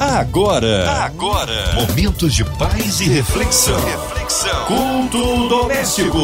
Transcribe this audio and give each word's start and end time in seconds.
Agora, 0.00 1.02
agora, 1.02 1.74
momentos 1.74 2.32
de 2.32 2.44
paz 2.44 3.00
e 3.00 3.08
reflexão. 3.08 3.80
reflexão. 3.84 4.64
Culto 4.66 5.48
doméstico. 5.48 6.20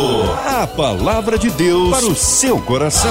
A 0.47 0.65
palavra 0.65 1.37
de 1.37 1.51
Deus 1.51 1.91
para 1.91 2.07
o 2.07 2.15
seu 2.15 2.61
coração. 2.61 3.11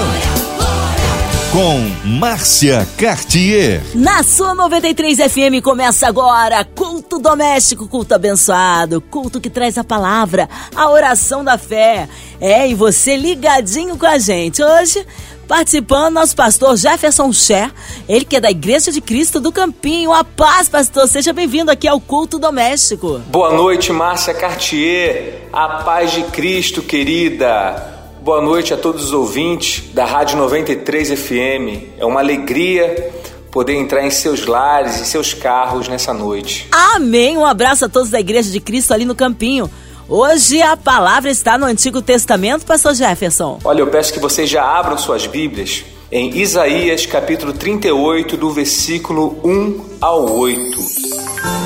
Com 1.52 2.08
Márcia 2.18 2.88
Cartier. 2.96 3.82
Na 3.94 4.22
sua 4.22 4.54
93 4.54 5.18
FM 5.30 5.62
começa 5.62 6.08
agora 6.08 6.64
culto 6.64 7.18
doméstico, 7.18 7.86
culto 7.86 8.14
abençoado, 8.14 9.02
culto 9.02 9.42
que 9.42 9.50
traz 9.50 9.76
a 9.76 9.84
palavra, 9.84 10.48
a 10.74 10.88
oração 10.88 11.44
da 11.44 11.58
fé. 11.58 12.08
É, 12.40 12.66
e 12.66 12.74
você 12.74 13.16
ligadinho 13.16 13.98
com 13.98 14.06
a 14.06 14.16
gente. 14.16 14.62
Hoje 14.62 15.06
Participando, 15.46 16.14
nosso 16.14 16.34
pastor 16.34 16.76
Jefferson 16.76 17.32
Cher, 17.32 17.72
ele 18.08 18.24
que 18.24 18.36
é 18.36 18.40
da 18.40 18.50
Igreja 18.50 18.90
de 18.90 19.00
Cristo 19.00 19.40
do 19.40 19.52
Campinho. 19.52 20.12
A 20.12 20.24
paz, 20.24 20.68
pastor, 20.68 21.06
seja 21.06 21.32
bem-vindo 21.32 21.70
aqui 21.70 21.86
ao 21.86 22.00
culto 22.00 22.38
doméstico. 22.38 23.20
Boa 23.26 23.52
noite, 23.52 23.92
Márcia 23.92 24.32
Cartier. 24.32 25.48
A 25.52 25.82
paz 25.84 26.12
de 26.12 26.22
Cristo, 26.24 26.82
querida. 26.82 27.92
Boa 28.22 28.40
noite 28.40 28.72
a 28.72 28.76
todos 28.76 29.04
os 29.04 29.12
ouvintes 29.12 29.84
da 29.92 30.06
Rádio 30.06 30.38
93 30.38 31.10
FM. 31.10 31.98
É 31.98 32.06
uma 32.06 32.20
alegria 32.20 33.12
poder 33.50 33.74
entrar 33.74 34.04
em 34.04 34.10
seus 34.10 34.46
lares 34.46 34.98
e 34.98 35.04
seus 35.04 35.34
carros 35.34 35.88
nessa 35.88 36.12
noite. 36.12 36.66
Amém. 36.72 37.36
Um 37.36 37.44
abraço 37.44 37.84
a 37.84 37.88
todos 37.88 38.08
da 38.08 38.18
Igreja 38.18 38.50
de 38.50 38.60
Cristo 38.60 38.92
ali 38.94 39.04
no 39.04 39.14
Campinho. 39.14 39.70
Hoje 40.06 40.60
a 40.60 40.76
palavra 40.76 41.30
está 41.30 41.56
no 41.56 41.64
Antigo 41.64 42.02
Testamento, 42.02 42.66
pastor 42.66 42.94
Jefferson. 42.94 43.58
Olha, 43.64 43.80
eu 43.80 43.86
peço 43.86 44.12
que 44.12 44.20
vocês 44.20 44.50
já 44.50 44.62
abram 44.62 44.98
suas 44.98 45.26
Bíblias 45.26 45.82
em 46.12 46.36
Isaías 46.36 47.06
capítulo 47.06 47.54
38, 47.54 48.36
do 48.36 48.50
versículo 48.50 49.40
1 49.42 49.96
ao 50.02 50.30
8. 50.30 50.78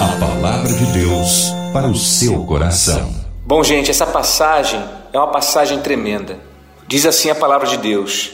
A 0.01 0.21
palavra 0.21 0.73
de 0.73 0.87
Deus 0.93 1.53
para 1.73 1.89
o 1.89 1.97
seu 1.97 2.45
coração. 2.45 3.13
Bom, 3.45 3.65
gente, 3.65 3.91
essa 3.91 4.07
passagem 4.07 4.81
é 5.13 5.19
uma 5.19 5.33
passagem 5.33 5.81
tremenda. 5.81 6.39
Diz 6.87 7.07
assim 7.07 7.31
a 7.31 7.35
palavra 7.35 7.67
de 7.67 7.77
Deus: 7.77 8.31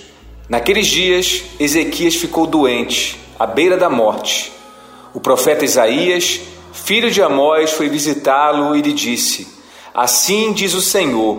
Naqueles 0.51 0.87
dias, 0.87 1.45
Ezequias 1.59 2.15
ficou 2.15 2.47
doente, 2.47 3.19
à 3.39 3.47
beira 3.47 3.79
da 3.79 3.89
morte. 3.89 4.53
O 5.15 5.21
profeta 5.21 5.65
Isaías, 5.65 6.43
filho 6.75 7.11
de 7.11 7.23
Amós, 7.23 7.71
foi 7.71 7.89
visitá-lo 7.89 8.77
e 8.77 8.83
lhe 8.83 8.93
disse: 8.93 9.54
Assim 9.95 10.53
diz 10.53 10.75
o 10.75 10.81
Senhor: 10.81 11.39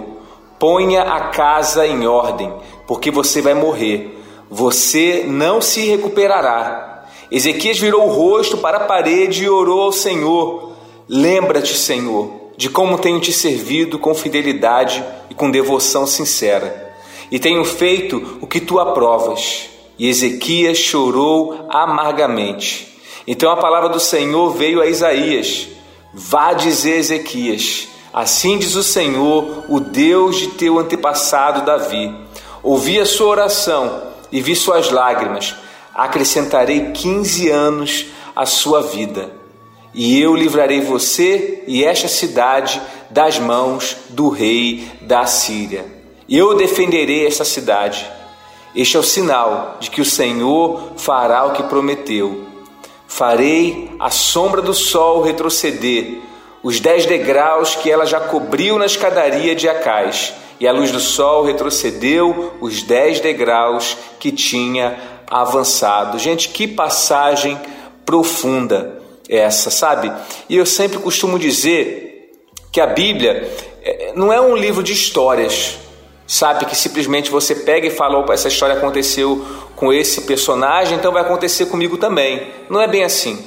ponha 0.57 1.01
a 1.01 1.27
casa 1.27 1.85
em 1.85 2.07
ordem, 2.07 2.53
porque 2.87 3.11
você 3.11 3.41
vai 3.41 3.53
morrer. 3.53 4.17
Você 4.49 5.25
não 5.27 5.59
se 5.59 5.81
recuperará. 5.81 7.05
Ezequias 7.29 7.77
virou 7.77 8.07
o 8.07 8.11
rosto 8.11 8.57
para 8.57 8.77
a 8.77 8.85
parede 8.85 9.43
e 9.43 9.49
orou 9.49 9.81
ao 9.81 9.91
Senhor: 9.91 10.71
Lembra-te, 11.09 11.75
Senhor, 11.75 12.31
de 12.55 12.69
como 12.69 12.97
tenho 12.97 13.19
te 13.19 13.33
servido 13.33 13.99
com 13.99 14.15
fidelidade 14.15 15.03
e 15.29 15.33
com 15.33 15.51
devoção 15.51 16.07
sincera, 16.07 16.95
e 17.29 17.39
tenho 17.39 17.65
feito 17.65 18.37
o 18.41 18.47
que 18.47 18.61
tu 18.61 18.79
aprovas. 18.79 19.69
E 19.99 20.07
Ezequias 20.07 20.77
chorou 20.77 21.67
amargamente. 21.69 22.95
Então 23.27 23.49
a 23.51 23.57
palavra 23.57 23.89
do 23.89 23.99
Senhor 23.99 24.51
veio 24.51 24.81
a 24.81 24.87
Isaías: 24.87 25.67
Vá 26.13 26.53
dizer 26.53 26.97
Ezequias: 26.99 27.89
Assim 28.15 28.57
diz 28.57 28.75
o 28.75 28.81
Senhor, 28.81 29.65
o 29.67 29.77
Deus 29.77 30.37
de 30.37 30.47
teu 30.51 30.79
antepassado 30.79 31.65
Davi: 31.65 32.15
Ouvi 32.63 32.97
a 32.97 33.05
sua 33.05 33.27
oração 33.27 34.03
e 34.31 34.39
vi 34.39 34.55
suas 34.55 34.89
lágrimas. 34.89 35.53
Acrescentarei 35.93 36.91
quinze 36.93 37.49
anos 37.49 38.05
à 38.33 38.45
sua 38.45 38.83
vida, 38.83 39.33
e 39.93 40.17
eu 40.17 40.33
livrarei 40.33 40.79
você 40.79 41.65
e 41.67 41.83
esta 41.83 42.07
cidade 42.07 42.81
das 43.09 43.37
mãos 43.37 43.97
do 44.11 44.29
rei 44.29 44.89
da 45.01 45.25
Síria. 45.25 45.85
Eu 46.29 46.55
defenderei 46.55 47.27
esta 47.27 47.43
cidade. 47.43 48.09
Este 48.73 48.95
é 48.95 48.99
o 49.01 49.03
sinal 49.03 49.75
de 49.81 49.91
que 49.91 49.99
o 49.99 50.05
Senhor 50.05 50.93
fará 50.95 51.43
o 51.43 51.51
que 51.51 51.63
prometeu. 51.63 52.45
Farei 53.09 53.91
a 53.99 54.09
sombra 54.09 54.61
do 54.61 54.73
sol 54.73 55.21
retroceder 55.21 56.23
os 56.65 56.79
dez 56.79 57.05
degraus 57.05 57.75
que 57.75 57.91
ela 57.91 58.07
já 58.07 58.19
cobriu 58.19 58.79
na 58.79 58.87
escadaria 58.87 59.53
de 59.53 59.69
Acais, 59.69 60.33
e 60.59 60.67
a 60.67 60.71
luz 60.71 60.89
do 60.89 60.99
sol 60.99 61.43
retrocedeu 61.43 62.53
os 62.59 62.81
dez 62.81 63.19
degraus 63.19 63.95
que 64.19 64.31
tinha 64.31 64.97
avançado. 65.29 66.17
Gente, 66.17 66.49
que 66.49 66.67
passagem 66.67 67.55
profunda 68.03 68.99
essa, 69.29 69.69
sabe? 69.69 70.11
E 70.49 70.57
eu 70.57 70.65
sempre 70.65 70.97
costumo 70.97 71.37
dizer 71.37 72.33
que 72.71 72.81
a 72.81 72.87
Bíblia 72.87 73.47
é, 73.83 74.13
não 74.15 74.33
é 74.33 74.41
um 74.41 74.55
livro 74.55 74.81
de 74.81 74.91
histórias, 74.91 75.77
sabe? 76.25 76.65
Que 76.65 76.75
simplesmente 76.75 77.29
você 77.29 77.53
pega 77.53 77.85
e 77.85 77.91
fala: 77.91 78.17
opa, 78.17 78.33
essa 78.33 78.47
história 78.47 78.75
aconteceu 78.75 79.45
com 79.75 79.93
esse 79.93 80.21
personagem, 80.21 80.97
então 80.97 81.11
vai 81.11 81.21
acontecer 81.21 81.67
comigo 81.67 81.95
também. 81.95 82.47
Não 82.71 82.81
é 82.81 82.87
bem 82.87 83.03
assim. 83.03 83.37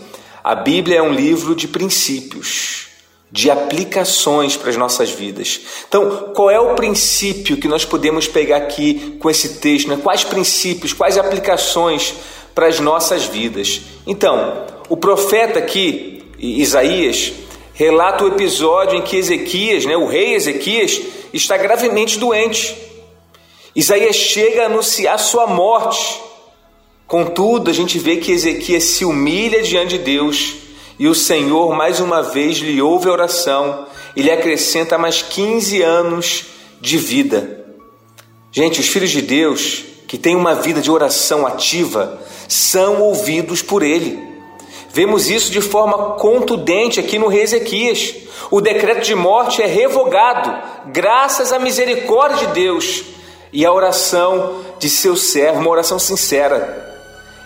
A 0.45 0.55
Bíblia 0.55 0.99
é 0.99 1.03
um 1.03 1.13
livro 1.13 1.57
de 1.57 1.67
princípios 1.67 2.88
de 3.31 3.51
aplicações 3.51 4.57
para 4.57 4.71
as 4.71 4.77
nossas 4.77 5.11
vidas. 5.11 5.61
Então, 5.87 6.33
qual 6.35 6.51
é 6.51 6.59
o 6.59 6.75
princípio 6.75 7.59
que 7.59 7.69
nós 7.69 7.85
podemos 7.85 8.27
pegar 8.27 8.57
aqui 8.57 9.17
com 9.21 9.29
esse 9.29 9.61
texto? 9.61 9.89
Né? 9.89 9.99
Quais 10.03 10.25
princípios, 10.25 10.93
quais 10.93 11.19
aplicações 11.19 12.15
para 12.55 12.67
as 12.67 12.81
nossas 12.81 13.25
vidas? 13.25 13.83
Então, 14.07 14.65
o 14.89 14.97
profeta 14.97 15.59
aqui, 15.59 16.25
Isaías, 16.39 17.33
relata 17.75 18.25
o 18.25 18.29
episódio 18.29 18.99
em 18.99 19.03
que 19.03 19.17
Ezequias, 19.17 19.85
né, 19.85 19.97
o 19.97 20.07
rei 20.07 20.35
Ezequias, 20.35 21.01
está 21.33 21.57
gravemente 21.57 22.19
doente. 22.19 22.77
Isaías 23.77 24.17
chega 24.17 24.63
a 24.63 24.67
anunciar 24.67 25.19
sua 25.19 25.47
morte. 25.47 26.21
Contudo, 27.07 27.71
a 27.71 27.75
gente 27.75 27.99
vê 27.99 28.17
que 28.17 28.33
Ezequias 28.33 28.85
se 28.85 29.05
humilha 29.05 29.63
diante 29.63 29.99
de 29.99 29.99
Deus 29.99 30.68
e 30.99 31.07
o 31.07 31.15
Senhor 31.15 31.75
mais 31.75 32.01
uma 32.01 32.23
vez 32.23 32.59
lhe 32.59 32.83
ouve 32.83 33.09
a 33.09 33.13
oração 33.13 33.87
e 34.17 34.23
lhe 34.23 34.31
acrescenta 34.31 34.99
mais 34.99 35.23
15 35.23 35.81
anos 35.83 36.47
de 36.81 36.99
vida. 36.99 37.65
Gente, 38.51 38.81
os 38.81 38.89
filhos 38.89 39.11
de 39.11 39.23
Deus 39.23 39.85
que 40.09 40.19
têm 40.19 40.35
uma 40.35 40.55
vida 40.55 40.81
de 40.81 40.91
oração 40.91 41.47
ativa 41.47 42.21
são 42.49 43.03
ouvidos 43.03 43.63
por 43.63 43.83
Ele. 43.83 44.27
Vemos 44.91 45.29
isso 45.29 45.53
de 45.53 45.61
forma 45.61 46.15
contundente 46.15 46.99
aqui 46.99 47.19
no 47.19 47.29
rei 47.29 47.43
Ezequias. 47.43 48.15
O 48.51 48.61
decreto 48.61 49.05
de 49.05 49.15
morte 49.15 49.63
é 49.63 49.67
revogado, 49.67 50.51
graças 50.87 51.53
à 51.53 51.59
misericórdia 51.59 52.47
de 52.47 52.55
Deus 52.55 53.05
e 53.53 53.65
à 53.65 53.73
oração 53.73 54.65
de 54.79 54.89
seu 54.89 55.15
servo, 55.15 55.61
uma 55.61 55.71
oração 55.71 55.99
sincera. 55.99 56.87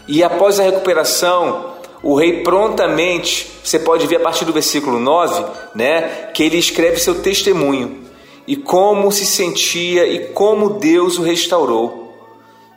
E 0.06 0.22
após 0.22 0.60
a 0.60 0.62
recuperação, 0.62 1.71
o 2.02 2.16
rei 2.16 2.42
prontamente, 2.42 3.48
você 3.62 3.78
pode 3.78 4.06
ver 4.06 4.16
a 4.16 4.20
partir 4.20 4.44
do 4.44 4.52
versículo 4.52 4.98
9, 4.98 5.44
né, 5.74 6.30
que 6.34 6.42
ele 6.42 6.58
escreve 6.58 6.98
seu 6.98 7.22
testemunho 7.22 8.02
e 8.46 8.56
como 8.56 9.12
se 9.12 9.24
sentia 9.24 10.04
e 10.06 10.28
como 10.28 10.70
Deus 10.70 11.16
o 11.16 11.22
restaurou. 11.22 12.12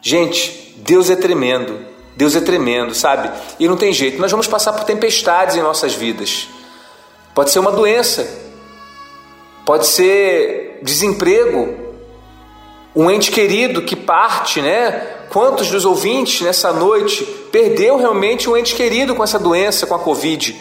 Gente, 0.01 0.75
Deus 0.77 1.09
é 1.09 1.15
tremendo. 1.15 1.79
Deus 2.15 2.35
é 2.35 2.39
tremendo, 2.39 2.93
sabe? 2.93 3.29
E 3.59 3.67
não 3.67 3.75
tem 3.75 3.91
jeito. 3.91 4.21
Nós 4.21 4.31
vamos 4.31 4.47
passar 4.47 4.71
por 4.73 4.85
tempestades 4.85 5.55
em 5.55 5.61
nossas 5.61 5.93
vidas. 5.93 6.47
Pode 7.33 7.51
ser 7.51 7.59
uma 7.59 7.71
doença, 7.71 8.25
pode 9.65 9.87
ser 9.87 10.79
desemprego, 10.81 11.84
um 12.95 13.11
ente 13.11 13.29
querido 13.29 13.81
que 13.81 13.95
parte, 13.95 14.61
né? 14.61 15.15
Quantos 15.29 15.69
dos 15.69 15.83
ouvintes 15.83 16.41
nessa 16.41 16.71
noite 16.71 17.25
perdeu 17.51 17.97
realmente 17.97 18.49
um 18.49 18.55
ente 18.55 18.73
querido 18.73 19.13
com 19.13 19.23
essa 19.23 19.37
doença, 19.37 19.85
com 19.85 19.95
a 19.95 19.99
Covid? 19.99 20.55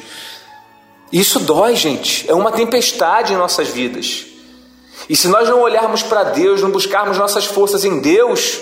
Isso 1.13 1.39
dói, 1.39 1.77
gente. 1.77 2.29
É 2.29 2.35
uma 2.35 2.51
tempestade 2.51 3.33
em 3.33 3.37
nossas 3.37 3.69
vidas. 3.69 4.27
E 5.09 5.15
se 5.15 5.29
nós 5.29 5.49
não 5.49 5.61
olharmos 5.61 6.03
para 6.03 6.25
Deus, 6.25 6.61
não 6.61 6.71
buscarmos 6.71 7.19
nossas 7.19 7.45
forças 7.45 7.85
em 7.85 8.01
Deus, 8.01 8.59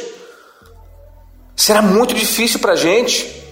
será 1.57 1.81
muito 1.81 2.15
difícil 2.15 2.61
para 2.61 2.73
a 2.73 2.77
gente. 2.77 3.43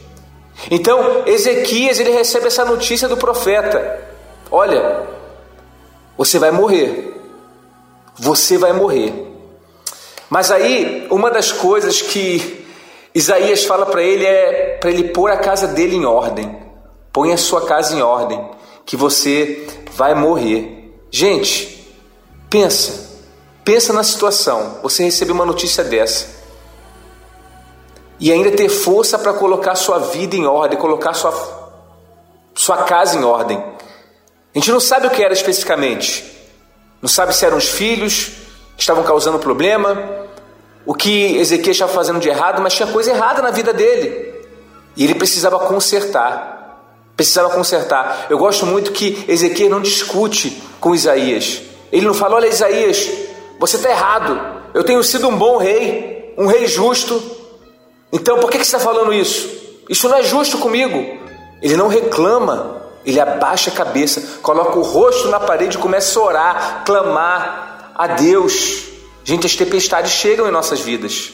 Então, 0.71 1.23
Ezequias 1.25 1.99
ele 1.99 2.11
recebe 2.11 2.49
essa 2.49 2.65
notícia 2.65 3.09
do 3.09 3.17
profeta: 3.17 4.07
Olha, 4.51 5.07
você 6.19 6.39
vai 6.39 6.51
morrer. 6.51 7.17
Você 8.19 8.59
vai 8.59 8.75
morrer. 8.75 9.30
Mas 10.31 10.53
aí, 10.53 11.09
uma 11.11 11.29
das 11.29 11.51
coisas 11.51 12.01
que 12.01 12.65
Isaías 13.13 13.65
fala 13.65 13.85
para 13.85 14.01
ele 14.01 14.25
é 14.25 14.79
para 14.81 14.91
ele 14.91 15.09
pôr 15.09 15.29
a 15.29 15.37
casa 15.37 15.67
dele 15.67 15.97
em 15.97 16.05
ordem. 16.05 16.57
Põe 17.13 17.33
a 17.33 17.37
sua 17.37 17.67
casa 17.67 17.97
em 17.97 18.01
ordem, 18.01 18.41
que 18.87 18.97
você 18.97 19.67
vai 19.93 20.15
morrer. 20.15 20.95
Gente, 21.11 21.93
pensa, 22.49 23.11
pensa 23.65 23.93
na 23.93 24.05
situação. 24.05 24.79
Você 24.85 25.03
recebe 25.03 25.33
uma 25.33 25.45
notícia 25.45 25.83
dessa. 25.83 26.39
E 28.21 28.31
ainda 28.31 28.53
ter 28.53 28.69
força 28.69 29.19
para 29.19 29.33
colocar 29.33 29.75
sua 29.75 29.99
vida 29.99 30.37
em 30.37 30.47
ordem, 30.47 30.79
colocar 30.79 31.13
sua 31.13 31.59
sua 32.55 32.85
casa 32.85 33.19
em 33.19 33.25
ordem. 33.25 33.59
A 33.59 34.59
gente 34.59 34.71
não 34.71 34.81
sabe 34.81 35.07
o 35.07 35.11
que 35.11 35.23
era 35.23 35.33
especificamente. 35.33 36.25
Não 37.03 37.09
sabe 37.09 37.35
se 37.35 37.45
eram 37.45 37.57
os 37.57 37.69
filhos 37.69 38.33
estavam 38.83 39.03
causando 39.03 39.39
problema, 39.39 39.97
o 40.85 40.95
que 40.95 41.37
Ezequias 41.37 41.77
estava 41.77 41.93
fazendo 41.93 42.19
de 42.19 42.29
errado, 42.29 42.63
mas 42.63 42.75
tinha 42.75 42.89
coisa 42.89 43.11
errada 43.11 43.43
na 43.43 43.51
vida 43.51 43.73
dele. 43.73 44.35
E 44.97 45.05
ele 45.05 45.15
precisava 45.15 45.59
consertar. 45.59 46.81
Precisava 47.17 47.51
consertar. 47.51 48.27
Eu 48.31 48.39
gosto 48.39 48.67
muito 48.67 48.93
que 48.93 49.25
Ezequias 49.29 49.71
não 49.71 49.81
discute 49.81 50.63
com 50.81 50.95
Isaías. 50.95 51.63
Ele 51.93 52.07
não 52.07 52.15
fala: 52.15 52.37
Olha, 52.37 52.47
Isaías, 52.47 53.09
você 53.59 53.77
está 53.77 53.91
errado. 53.91 54.41
Eu 54.73 54.83
tenho 54.83 55.03
sido 55.05 55.29
um 55.29 55.37
bom 55.37 55.59
rei, 55.59 56.35
um 56.39 56.47
rei 56.47 56.67
justo. 56.67 57.23
Então 58.13 58.39
por 58.39 58.51
que, 58.51 58.59
que 58.59 58.65
você 58.65 58.77
está 58.77 58.79
falando 58.79 59.13
isso? 59.13 59.49
Isso 59.89 60.09
não 60.09 60.17
é 60.17 60.23
justo 60.23 60.59
comigo. 60.59 61.19
Ele 61.61 61.77
não 61.77 61.89
reclama, 61.89 62.83
ele 63.05 63.21
abaixa 63.21 63.71
a 63.71 63.75
cabeça, 63.75 64.39
coloca 64.41 64.79
o 64.79 64.83
rosto 64.83 65.29
na 65.29 65.39
parede 65.39 65.77
e 65.77 65.81
começa 65.81 66.19
a 66.19 66.23
orar, 66.23 66.83
clamar 66.85 67.70
a 68.01 68.07
Deus. 68.07 68.85
Gente, 69.23 69.47
as 69.47 69.55
tempestades 69.55 70.13
chegam 70.13 70.49
em 70.49 70.51
nossas 70.51 70.81
vidas. 70.81 71.33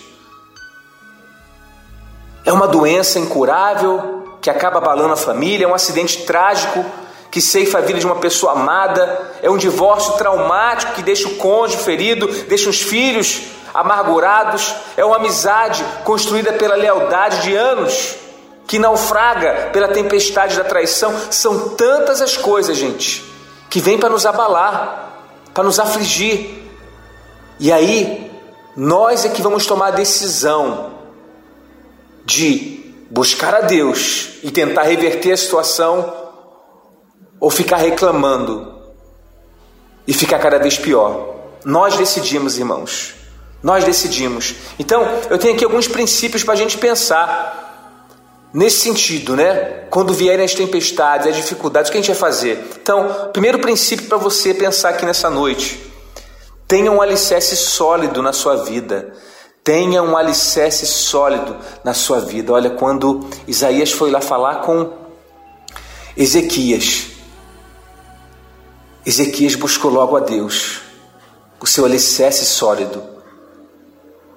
É 2.44 2.52
uma 2.52 2.66
doença 2.66 3.20
incurável 3.20 4.36
que 4.40 4.50
acaba 4.50 4.78
abalando 4.78 5.12
a 5.12 5.16
família, 5.16 5.64
é 5.64 5.68
um 5.68 5.74
acidente 5.74 6.24
trágico 6.24 6.84
que 7.30 7.40
ceifa 7.40 7.78
a 7.78 7.82
vida 7.82 8.00
de 8.00 8.06
uma 8.06 8.16
pessoa 8.16 8.52
amada, 8.52 9.32
é 9.40 9.48
um 9.48 9.56
divórcio 9.56 10.14
traumático 10.14 10.94
que 10.94 11.02
deixa 11.02 11.28
o 11.28 11.36
cônjuge 11.36 11.84
ferido, 11.84 12.26
deixa 12.48 12.68
os 12.68 12.80
filhos 12.80 13.42
amargurados, 13.72 14.74
é 14.96 15.04
uma 15.04 15.16
amizade 15.16 15.84
construída 16.02 16.52
pela 16.54 16.74
lealdade 16.74 17.42
de 17.42 17.54
anos 17.54 18.16
que 18.66 18.80
naufraga 18.80 19.70
pela 19.72 19.86
tempestade 19.86 20.56
da 20.56 20.64
traição. 20.64 21.14
São 21.30 21.68
tantas 21.76 22.20
as 22.20 22.36
coisas, 22.36 22.76
gente, 22.76 23.22
que 23.70 23.78
vêm 23.78 23.98
para 23.98 24.08
nos 24.08 24.26
abalar, 24.26 25.06
para 25.56 25.64
nos 25.64 25.80
afligir. 25.80 26.50
E 27.58 27.72
aí, 27.72 28.30
nós 28.76 29.24
é 29.24 29.30
que 29.30 29.40
vamos 29.40 29.64
tomar 29.64 29.86
a 29.86 29.92
decisão 29.92 30.92
de 32.26 32.94
buscar 33.10 33.54
a 33.54 33.60
Deus 33.62 34.34
e 34.42 34.50
tentar 34.50 34.82
reverter 34.82 35.32
a 35.32 35.36
situação 35.36 36.14
ou 37.40 37.48
ficar 37.48 37.78
reclamando 37.78 38.70
e 40.06 40.12
ficar 40.12 40.38
cada 40.40 40.58
vez 40.58 40.76
pior. 40.76 41.36
Nós 41.64 41.96
decidimos, 41.96 42.58
irmãos. 42.58 43.14
Nós 43.62 43.82
decidimos. 43.82 44.56
Então, 44.78 45.08
eu 45.30 45.38
tenho 45.38 45.54
aqui 45.54 45.64
alguns 45.64 45.88
princípios 45.88 46.44
para 46.44 46.52
a 46.52 46.56
gente 46.56 46.76
pensar 46.76 47.65
nesse 48.56 48.80
sentido, 48.80 49.36
né? 49.36 49.84
Quando 49.90 50.12
vierem 50.12 50.44
as 50.44 50.54
tempestades, 50.54 51.28
as 51.28 51.36
dificuldades, 51.36 51.88
o 51.88 51.92
que 51.92 51.98
a 51.98 52.00
gente 52.00 52.10
vai 52.10 52.18
fazer? 52.18 52.58
Então, 52.82 53.30
primeiro 53.32 53.60
princípio 53.60 54.08
para 54.08 54.18
você 54.18 54.52
pensar 54.52 54.88
aqui 54.88 55.06
nessa 55.06 55.30
noite 55.30 55.86
Tenha 56.68 56.90
um 56.90 57.00
alicerce 57.00 57.56
sólido 57.56 58.20
na 58.20 58.32
sua 58.32 58.64
vida. 58.64 59.12
Tenha 59.62 60.02
um 60.02 60.16
alicerce 60.16 60.84
sólido 60.84 61.56
na 61.84 61.94
sua 61.94 62.20
vida. 62.20 62.52
Olha, 62.52 62.70
quando 62.70 63.28
Isaías 63.46 63.92
foi 63.92 64.10
lá 64.10 64.20
falar 64.20 64.62
com 64.62 64.92
Ezequias, 66.16 67.08
Ezequias 69.04 69.54
buscou 69.54 69.90
logo 69.90 70.16
a 70.16 70.20
Deus, 70.20 70.80
o 71.60 71.66
seu 71.66 71.84
alicerce 71.84 72.44
sólido. 72.44 73.02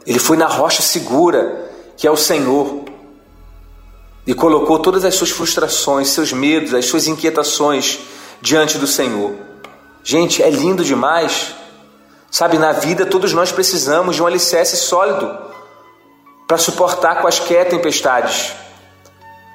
Ele 0.06 0.20
foi 0.20 0.38
na 0.38 0.48
rocha 0.48 0.84
segura, 0.84 1.68
que 1.98 2.06
é 2.06 2.12
o 2.12 2.18
Senhor, 2.18 2.84
e 4.30 4.34
colocou 4.36 4.78
todas 4.78 5.04
as 5.04 5.16
suas 5.16 5.32
frustrações, 5.32 6.10
seus 6.10 6.32
medos, 6.32 6.74
as 6.74 6.86
suas 6.86 7.08
inquietações 7.08 8.00
diante 8.40 8.78
do 8.78 8.86
Senhor. 8.86 9.34
Gente, 10.04 10.42
é 10.44 10.50
lindo 10.50 10.84
demais 10.84 11.56
Sabe, 12.32 12.60
na 12.60 12.72
vida 12.72 13.06
todos 13.06 13.34
nós 13.34 13.52
precisamos 13.52 14.16
de 14.16 14.22
um 14.22 14.28
alicerce 14.28 14.78
sólido 14.78 15.36
para 16.48 16.58
suportar 16.58 17.22
quaisquer 17.22 17.68
tempestades. 17.68 18.54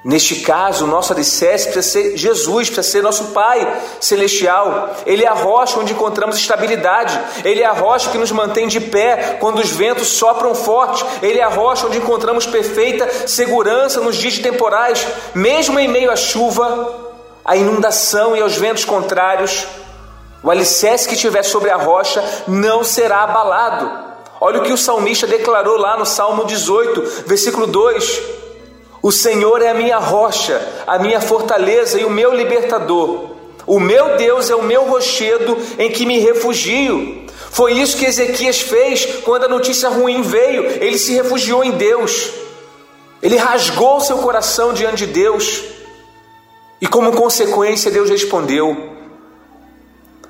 Neste 0.05 0.35
caso, 0.35 0.85
o 0.85 0.87
nosso 0.87 1.11
alicerce 1.11 1.71
precisa 1.71 2.11
ser 2.11 2.15
Jesus, 2.15 2.69
precisa 2.69 2.97
ser 2.97 3.01
nosso 3.01 3.23
Pai 3.31 3.81
celestial. 3.99 4.95
Ele 5.03 5.23
é 5.23 5.27
a 5.27 5.33
rocha 5.33 5.79
onde 5.79 5.93
encontramos 5.93 6.37
estabilidade. 6.37 7.19
Ele 7.43 7.63
é 7.63 7.65
a 7.65 7.71
rocha 7.71 8.11
que 8.11 8.17
nos 8.19 8.31
mantém 8.31 8.67
de 8.67 8.79
pé 8.79 9.37
quando 9.39 9.57
os 9.57 9.71
ventos 9.71 10.09
sopram 10.09 10.53
forte. 10.53 11.03
Ele 11.23 11.39
é 11.39 11.43
a 11.43 11.49
rocha 11.49 11.87
onde 11.87 11.97
encontramos 11.97 12.45
perfeita 12.45 13.27
segurança 13.27 13.99
nos 13.99 14.15
dias 14.15 14.37
temporais, 14.37 15.07
mesmo 15.33 15.79
em 15.79 15.87
meio 15.87 16.11
à 16.11 16.15
chuva, 16.15 17.15
à 17.43 17.57
inundação 17.57 18.37
e 18.37 18.41
aos 18.41 18.55
ventos 18.55 18.85
contrários. 18.85 19.65
O 20.43 20.51
alicerce 20.51 21.07
que 21.07 21.15
estiver 21.15 21.41
sobre 21.41 21.71
a 21.71 21.77
rocha 21.77 22.23
não 22.47 22.83
será 22.83 23.23
abalado. 23.23 23.91
Olha 24.39 24.59
o 24.59 24.63
que 24.63 24.71
o 24.71 24.77
salmista 24.77 25.25
declarou 25.25 25.77
lá 25.77 25.97
no 25.97 26.05
Salmo 26.05 26.45
18, 26.45 27.23
versículo 27.25 27.65
2: 27.65 28.44
O 29.05 29.11
Senhor 29.11 29.61
é 29.61 29.69
a 29.69 29.73
minha 29.75 29.99
rocha, 29.99 30.59
a 30.87 30.97
minha 30.97 31.21
fortaleza 31.21 32.01
e 32.01 32.03
o 32.03 32.09
meu 32.09 32.33
libertador. 32.33 33.35
O 33.67 33.79
meu 33.79 34.17
Deus 34.17 34.49
é 34.49 34.55
o 34.55 34.63
meu 34.63 34.85
rochedo 34.85 35.55
em 35.77 35.91
que 35.91 36.07
me 36.07 36.17
refugio. 36.17 37.27
Foi 37.51 37.73
isso 37.73 37.97
que 37.97 38.05
Ezequias 38.07 38.61
fez 38.61 39.05
quando 39.23 39.43
a 39.43 39.47
notícia 39.47 39.89
ruim 39.89 40.23
veio. 40.23 40.65
Ele 40.83 40.97
se 40.97 41.13
refugiou 41.13 41.63
em 41.63 41.73
Deus. 41.73 42.31
Ele 43.21 43.37
rasgou 43.37 44.01
seu 44.01 44.17
coração 44.17 44.73
diante 44.73 45.05
de 45.05 45.13
Deus. 45.13 45.63
E 46.81 46.87
como 46.87 47.11
consequência, 47.11 47.91
Deus 47.91 48.09
respondeu: 48.09 48.94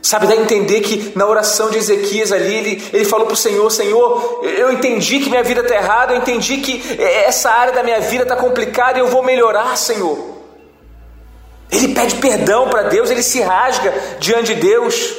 Sabe, 0.06 0.28
dá 0.28 0.36
a 0.36 0.38
entender 0.38 0.81
que 0.81 1.13
na 1.16 1.25
oração 1.25 1.72
de 1.72 1.80
Ezequias 1.80 2.31
ali, 2.31 2.54
ele, 2.54 2.90
ele 2.94 3.06
falou 3.06 3.25
para 3.25 3.34
o 3.34 3.36
Senhor: 3.36 3.68
Senhor, 3.72 4.40
eu 4.44 4.72
entendi 4.72 5.19
que 5.19 5.31
minha 5.31 5.42
vida 5.42 5.62
está 5.62 5.74
errada, 5.74 6.13
eu 6.13 6.19
entendi 6.19 6.57
que 6.57 6.80
essa 7.02 7.50
área 7.50 7.74
da 7.74 7.81
minha 7.81 8.00
vida 8.02 8.22
está 8.22 8.36
complicada 8.36 9.00
e 9.00 9.02
eu 9.02 9.07
vou 9.07 9.24
melhorar, 9.24 9.75
Senhor. 9.75 10.16
Ele 11.72 11.96
pede 11.96 12.18
perdão 12.18 12.69
para 12.69 12.84
Deus, 12.84 13.10
ele 13.10 13.24
se 13.24 13.42
rasga 13.42 13.92
diante 14.19 14.54
de 14.54 14.62
Deus. 14.62 15.16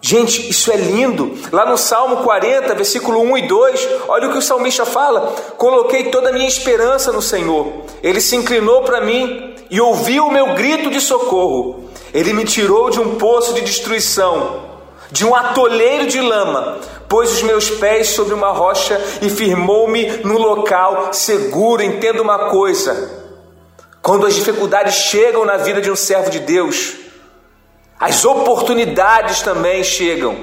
Gente, 0.00 0.48
isso 0.48 0.72
é 0.72 0.76
lindo. 0.76 1.36
Lá 1.52 1.66
no 1.66 1.76
Salmo 1.76 2.24
40, 2.24 2.74
versículo 2.74 3.20
1 3.20 3.36
e 3.36 3.48
2, 3.48 3.88
olha 4.08 4.28
o 4.28 4.32
que 4.32 4.38
o 4.38 4.42
salmista 4.42 4.86
fala: 4.86 5.30
Coloquei 5.58 6.04
toda 6.04 6.30
a 6.30 6.32
minha 6.32 6.48
esperança 6.48 7.12
no 7.12 7.20
Senhor. 7.20 7.84
Ele 8.02 8.18
se 8.22 8.34
inclinou 8.34 8.80
para 8.80 9.02
mim 9.02 9.54
e 9.70 9.78
ouviu 9.78 10.28
o 10.28 10.32
meu 10.32 10.54
grito 10.54 10.88
de 10.88 11.02
socorro. 11.02 11.91
Ele 12.12 12.32
me 12.32 12.44
tirou 12.44 12.90
de 12.90 13.00
um 13.00 13.16
poço 13.16 13.54
de 13.54 13.62
destruição, 13.62 14.70
de 15.10 15.24
um 15.24 15.34
atoleiro 15.34 16.06
de 16.06 16.20
lama, 16.20 16.78
pôs 17.08 17.32
os 17.32 17.42
meus 17.42 17.70
pés 17.70 18.08
sobre 18.08 18.34
uma 18.34 18.50
rocha 18.50 19.00
e 19.20 19.28
firmou-me 19.28 20.06
no 20.18 20.38
local 20.38 21.12
seguro. 21.12 21.82
Entenda 21.82 22.22
uma 22.22 22.50
coisa: 22.50 23.10
quando 24.00 24.26
as 24.26 24.34
dificuldades 24.34 24.94
chegam 24.94 25.44
na 25.44 25.56
vida 25.56 25.80
de 25.80 25.90
um 25.90 25.96
servo 25.96 26.30
de 26.30 26.40
Deus, 26.40 26.94
as 28.00 28.24
oportunidades 28.24 29.42
também 29.42 29.84
chegam, 29.84 30.36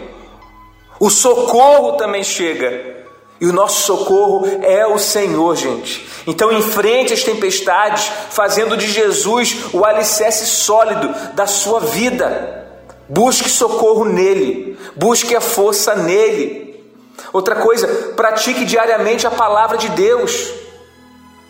o 1.00 1.10
socorro 1.10 1.94
também 1.94 2.24
chega. 2.24 2.99
E 3.41 3.48
o 3.48 3.53
nosso 3.53 3.84
socorro 3.84 4.46
é 4.62 4.86
o 4.86 4.98
Senhor, 4.98 5.55
gente. 5.55 6.05
Então 6.27 6.51
enfrente 6.51 7.13
as 7.13 7.24
tempestades, 7.24 8.12
fazendo 8.29 8.75
de 8.75 8.88
Jesus 8.88 9.55
o 9.72 9.86
alicerce 9.86 10.46
sólido 10.46 11.13
da 11.34 11.48
sua 11.48 11.79
vida. 11.79 12.67
Busque 13.08 13.50
socorro 13.50 14.05
nele, 14.05 14.77
busque 14.96 15.36
a 15.36 15.41
força 15.41 15.96
nele. 15.96 16.84
Outra 17.31 17.55
coisa, 17.55 17.88
pratique 18.15 18.65
diariamente 18.65 19.25
a 19.25 19.31
palavra 19.31 19.77
de 19.77 19.88
Deus. 19.89 20.51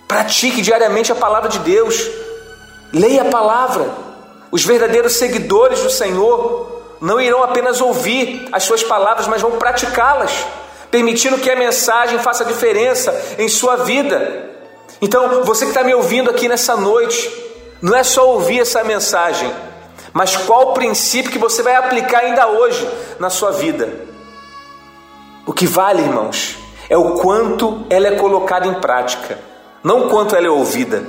Pratique 0.08 0.62
diariamente 0.62 1.12
a 1.12 1.16
palavra 1.16 1.50
de 1.50 1.60
Deus. 1.60 2.08
Leia 2.94 3.24
a 3.24 3.26
palavra. 3.26 3.90
Os 4.52 4.64
verdadeiros 4.64 5.14
seguidores 5.14 5.82
do 5.82 5.90
Senhor 5.90 6.82
não 7.02 7.20
irão 7.20 7.44
apenas 7.44 7.82
ouvir 7.82 8.48
as 8.52 8.64
suas 8.64 8.84
palavras, 8.84 9.28
mas 9.28 9.42
vão 9.42 9.52
praticá-las 9.52 10.32
permitindo 10.92 11.38
que 11.38 11.50
a 11.50 11.56
mensagem 11.56 12.20
faça 12.20 12.46
diferença 12.46 13.36
em 13.38 13.48
sua 13.48 13.78
vida. 13.78 14.50
Então, 15.02 15.44
você 15.44 15.66
que 15.66 15.72
está 15.72 15.84
me 15.84 15.94
ouvindo 15.94 16.30
aqui 16.30 16.48
nessa 16.48 16.76
noite, 16.76 17.32
não 17.82 17.96
é 17.96 18.04
só 18.04 18.30
ouvir 18.30 18.60
essa 18.60 18.84
mensagem, 18.84 19.52
mas 20.12 20.36
qual 20.36 20.70
o 20.70 20.74
princípio 20.74 21.32
que 21.32 21.38
você 21.38 21.62
vai 21.62 21.76
aplicar 21.76 22.20
ainda 22.20 22.48
hoje 22.48 22.88
na 23.20 23.30
sua 23.30 23.52
vida. 23.52 23.90
O 25.46 25.54
que 25.54 25.66
vale, 25.66 26.02
irmãos, 26.02 26.58
é 26.90 26.98
o 26.98 27.12
quanto 27.16 27.86
ela 27.90 28.08
é 28.08 28.16
colocada 28.16 28.68
em 28.68 28.74
prática, 28.76 29.40
não 29.84 30.06
o 30.06 30.10
quanto 30.10 30.36
ela 30.36 30.48
é 30.48 30.50
ouvida. 30.50 31.04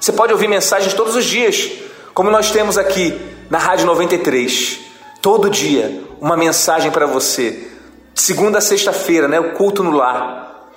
Você 0.00 0.12
pode 0.12 0.32
ouvir 0.32 0.48
mensagens 0.48 0.94
todos 0.94 1.14
os 1.16 1.24
dias, 1.24 1.70
como 2.14 2.30
nós 2.30 2.50
temos 2.50 2.78
aqui 2.78 3.20
na 3.50 3.58
Rádio 3.58 3.86
93. 3.86 4.78
Todo 5.20 5.50
dia, 5.50 6.02
uma 6.20 6.36
mensagem 6.36 6.90
para 6.90 7.06
você 7.06 7.75
segunda 8.16 8.58
a 8.58 8.62
sexta-feira, 8.62 9.28
né, 9.28 9.38
o 9.38 9.52
culto 9.52 9.84
no 9.84 9.90
lar. 9.90 10.70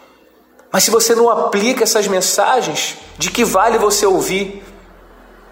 Mas 0.71 0.83
se 0.83 0.91
você 0.91 1.15
não 1.15 1.29
aplica 1.29 1.83
essas 1.83 2.07
mensagens, 2.07 2.97
de 3.17 3.31
que 3.31 3.43
vale 3.43 3.79
você 3.79 4.05
ouvir? 4.05 4.63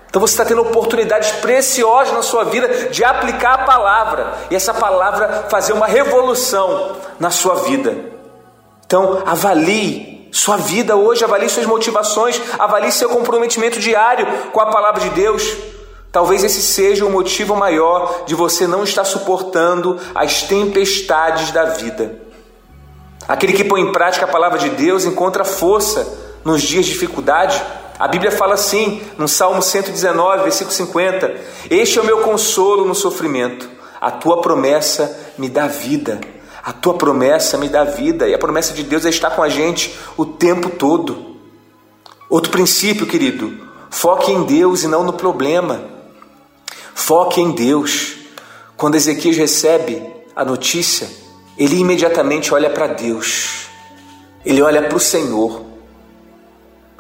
Então 0.09 0.19
você 0.19 0.33
está 0.33 0.45
tendo 0.45 0.61
oportunidades 0.61 1.31
preciosas 1.31 2.13
na 2.13 2.21
sua 2.21 2.43
vida 2.43 2.89
de 2.89 3.03
aplicar 3.03 3.53
a 3.53 3.65
palavra 3.65 4.33
e 4.51 4.55
essa 4.55 4.73
palavra 4.73 5.47
fazer 5.49 5.73
uma 5.73 5.87
revolução 5.87 6.97
na 7.19 7.31
sua 7.31 7.55
vida. 7.55 7.95
Então 8.85 9.23
avalie 9.25 10.29
sua 10.31 10.57
vida 10.57 10.95
hoje, 10.95 11.23
avalie 11.23 11.49
suas 11.49 11.65
motivações, 11.65 12.39
avalie 12.59 12.91
seu 12.91 13.09
comprometimento 13.09 13.79
diário 13.79 14.27
com 14.51 14.59
a 14.59 14.67
palavra 14.67 15.01
de 15.01 15.09
Deus. 15.09 15.43
Talvez 16.11 16.43
esse 16.43 16.61
seja 16.61 17.05
o 17.05 17.11
motivo 17.11 17.55
maior 17.55 18.23
de 18.25 18.33
você 18.33 18.65
não 18.65 18.83
estar 18.83 19.03
suportando 19.03 19.99
as 20.15 20.43
tempestades 20.43 21.51
da 21.51 21.65
vida. 21.65 22.21
Aquele 23.27 23.53
que 23.53 23.63
põe 23.63 23.81
em 23.81 23.91
prática 23.91 24.25
a 24.25 24.29
palavra 24.29 24.57
de 24.57 24.69
Deus 24.69 25.03
encontra 25.03 25.43
força 25.43 26.07
nos 26.45 26.61
dias 26.61 26.85
de 26.85 26.93
dificuldade. 26.93 27.61
A 27.99 28.07
Bíblia 28.07 28.31
fala 28.31 28.53
assim, 28.53 29.01
no 29.17 29.27
Salmo 29.27 29.61
119, 29.61 30.43
versículo 30.43 30.73
50: 30.73 31.35
Este 31.69 31.99
é 31.99 32.01
o 32.01 32.05
meu 32.05 32.19
consolo 32.19 32.85
no 32.85 32.95
sofrimento, 32.95 33.69
a 33.99 34.11
tua 34.11 34.41
promessa 34.41 35.33
me 35.37 35.49
dá 35.49 35.67
vida. 35.67 36.19
A 36.63 36.73
tua 36.73 36.95
promessa 36.95 37.57
me 37.57 37.69
dá 37.69 37.85
vida, 37.85 38.27
e 38.27 38.33
a 38.33 38.37
promessa 38.37 38.73
de 38.73 38.83
Deus 38.83 39.05
é 39.05 39.09
estar 39.09 39.29
com 39.31 39.41
a 39.41 39.47
gente 39.47 39.97
o 40.17 40.25
tempo 40.25 40.69
todo. 40.69 41.37
Outro 42.29 42.51
princípio, 42.51 43.07
querido, 43.07 43.57
foque 43.89 44.31
em 44.31 44.43
Deus 44.43 44.83
e 44.83 44.87
não 44.87 45.03
no 45.03 45.13
problema. 45.13 45.96
Foque 46.97 47.39
em 47.39 47.51
Deus. 47.51 48.15
Quando 48.75 48.95
Ezequias 48.95 49.37
recebe 49.37 50.01
a 50.35 50.43
notícia, 50.43 51.07
ele 51.55 51.77
imediatamente 51.77 52.51
olha 52.51 52.71
para 52.71 52.87
Deus, 52.87 53.67
ele 54.43 54.63
olha 54.63 54.81
para 54.81 54.97
o 54.97 54.99
Senhor, 54.99 55.63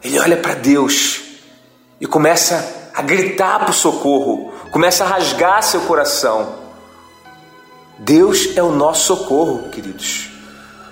ele 0.03 0.19
olha 0.19 0.37
para 0.37 0.53
Deus 0.53 1.21
e 1.99 2.05
começa 2.05 2.91
a 2.93 3.01
gritar 3.01 3.59
para 3.59 3.71
o 3.71 3.73
socorro, 3.73 4.53
começa 4.71 5.03
a 5.03 5.07
rasgar 5.07 5.63
seu 5.63 5.81
coração. 5.81 6.55
Deus 7.97 8.55
é 8.55 8.61
o 8.61 8.71
nosso 8.71 9.17
socorro, 9.17 9.69
queridos. 9.71 10.29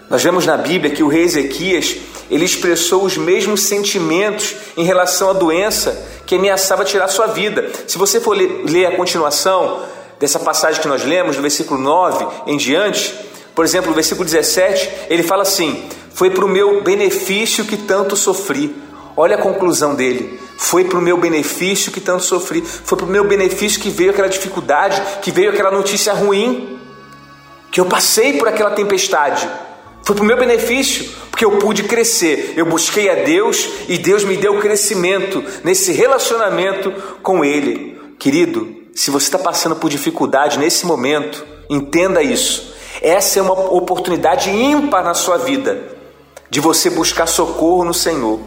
Nós 0.10 0.24
vemos 0.24 0.48
na 0.48 0.58
Bíblia 0.58 0.94
que 0.94 1.04
o 1.04 1.08
rei 1.08 1.24
Ezequias 1.24 1.96
ele 2.30 2.44
expressou 2.44 3.04
os 3.04 3.18
mesmos 3.18 3.62
sentimentos 3.62 4.56
em 4.76 4.84
relação 4.84 5.30
à 5.30 5.34
doença 5.34 6.15
que 6.26 6.36
ameaçava 6.36 6.84
tirar 6.84 7.08
sua 7.08 7.28
vida. 7.28 7.70
Se 7.88 7.98
você 7.98 8.20
for 8.20 8.36
ler 8.36 8.86
a 8.86 8.96
continuação 8.96 9.84
dessa 10.20 10.40
passagem 10.40 10.82
que 10.82 10.88
nós 10.88 11.04
lemos, 11.04 11.36
do 11.36 11.42
versículo 11.42 11.80
9 11.80 12.28
em 12.48 12.58
diante, 12.58 13.14
por 13.54 13.64
exemplo, 13.64 13.90
no 13.90 13.96
versículo 13.96 14.26
17, 14.26 15.08
ele 15.10 15.24
fala 15.24 15.44
assim: 15.44 15.88
Foi 16.14 16.30
para 16.30 16.46
o 16.46 16.50
meu 16.50 16.82
benefício 16.82 17.66
que 17.66 17.78
tanto 17.78 18.16
sofri. 18.16 18.76
Olha 19.18 19.38
a 19.38 19.42
conclusão 19.42 19.96
dele. 19.96 20.40
Foi 20.58 20.84
para 20.84 21.00
o 21.00 21.02
meu 21.02 21.18
benefício 21.18 21.92
que 21.92 22.02
tanto 22.02 22.24
sofri. 22.24 22.62
Foi 22.62 22.98
para 22.98 23.06
o 23.06 23.10
meu 23.10 23.26
benefício 23.26 23.80
que 23.80 23.90
veio 23.90 24.12
aquela 24.12 24.28
dificuldade, 24.28 25.02
que 25.22 25.32
veio 25.32 25.52
aquela 25.52 25.72
notícia 25.72 26.14
ruim, 26.14 26.80
que 27.72 27.80
eu 27.80 27.86
passei 27.86 28.38
por 28.38 28.48
aquela 28.48 28.72
tempestade. 28.72 29.48
Foi 30.06 30.16
para 30.16 30.24
o 30.24 30.28
meu 30.28 30.38
benefício, 30.38 31.10
porque 31.32 31.44
eu 31.44 31.58
pude 31.58 31.82
crescer. 31.82 32.54
Eu 32.56 32.68
busquei 32.68 33.10
a 33.10 33.24
Deus 33.24 33.68
e 33.90 33.98
Deus 33.98 34.24
me 34.24 34.38
deu 34.38 34.60
crescimento 34.60 35.44
nesse 35.64 35.92
relacionamento 35.94 36.92
com 37.24 37.44
Ele. 37.44 38.00
Querido, 38.20 38.72
se 38.94 39.10
você 39.10 39.26
está 39.26 39.40
passando 39.40 39.76
por 39.78 39.90
dificuldade 39.90 40.60
nesse 40.60 40.86
momento, 40.86 41.44
entenda 41.68 42.22
isso. 42.22 42.76
Essa 43.02 43.40
é 43.40 43.42
uma 43.42 43.54
oportunidade 43.54 44.52
ímpar 44.52 45.04
na 45.04 45.16
sua 45.16 45.40
vida 45.40 45.82
de 46.52 46.60
você 46.60 46.92
buscar 46.92 47.26
socorro 47.26 47.84
no 47.84 47.94
Senhor, 47.94 48.40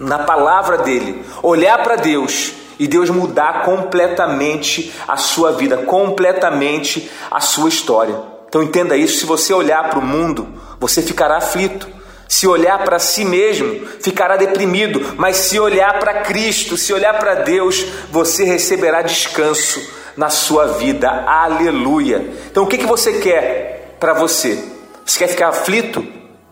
na 0.00 0.18
palavra 0.18 0.78
dele, 0.78 1.24
olhar 1.40 1.84
para 1.84 1.94
Deus 1.94 2.52
e 2.80 2.88
Deus 2.88 3.10
mudar 3.10 3.64
completamente 3.64 4.92
a 5.06 5.16
sua 5.16 5.52
vida, 5.52 5.76
completamente 5.78 7.08
a 7.30 7.40
sua 7.40 7.68
história. 7.68 8.35
Então 8.48 8.62
entenda 8.62 8.96
isso: 8.96 9.20
se 9.20 9.26
você 9.26 9.52
olhar 9.52 9.90
para 9.90 9.98
o 9.98 10.04
mundo, 10.04 10.48
você 10.78 11.02
ficará 11.02 11.38
aflito. 11.38 11.88
Se 12.28 12.48
olhar 12.48 12.82
para 12.82 12.98
si 12.98 13.24
mesmo, 13.24 13.86
ficará 14.00 14.36
deprimido, 14.36 15.14
mas 15.16 15.36
se 15.36 15.60
olhar 15.60 16.00
para 16.00 16.22
Cristo, 16.22 16.76
se 16.76 16.92
olhar 16.92 17.16
para 17.20 17.36
Deus, 17.36 17.86
você 18.10 18.42
receberá 18.42 19.00
descanso 19.00 19.80
na 20.16 20.28
sua 20.28 20.66
vida. 20.66 21.08
Aleluia. 21.08 22.28
Então 22.50 22.64
o 22.64 22.66
que, 22.66 22.78
que 22.78 22.86
você 22.86 23.20
quer? 23.20 23.76
para 23.98 24.12
você? 24.12 24.62
Você 25.04 25.18
quer 25.18 25.28
ficar 25.28 25.48
aflito, 25.48 26.06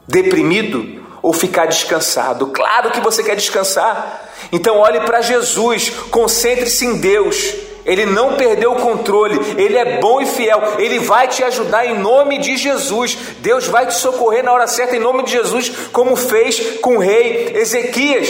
deprimido 0.07 1.03
ou 1.23 1.33
ficar 1.33 1.67
descansado? 1.67 2.49
Claro 2.49 2.91
que 2.91 3.01
você 3.01 3.23
quer 3.23 3.37
descansar. 3.37 4.29
Então 4.53 4.79
olhe 4.79 5.01
para 5.01 5.21
Jesus, 5.21 5.91
concentre-se 6.11 6.85
em 6.85 6.99
Deus. 6.99 7.55
Ele 7.85 8.07
não 8.07 8.35
perdeu 8.35 8.73
o 8.73 8.81
controle, 8.81 9.39
ele 9.59 9.77
é 9.77 10.01
bom 10.01 10.21
e 10.21 10.27
fiel, 10.27 10.61
ele 10.79 10.99
vai 11.01 11.29
te 11.29 11.45
ajudar 11.45 11.85
em 11.85 11.99
nome 11.99 12.39
de 12.39 12.57
Jesus. 12.57 13.17
Deus 13.41 13.67
vai 13.67 13.87
te 13.87 13.95
socorrer 13.95 14.43
na 14.43 14.53
hora 14.53 14.67
certa 14.67 14.97
em 14.97 15.01
nome 15.01 15.25
de 15.25 15.33
Jesus, 15.33 15.71
como 15.93 16.17
fez 16.17 16.79
com 16.81 16.97
o 16.97 17.01
rei 17.01 17.53
Ezequias. 17.55 18.29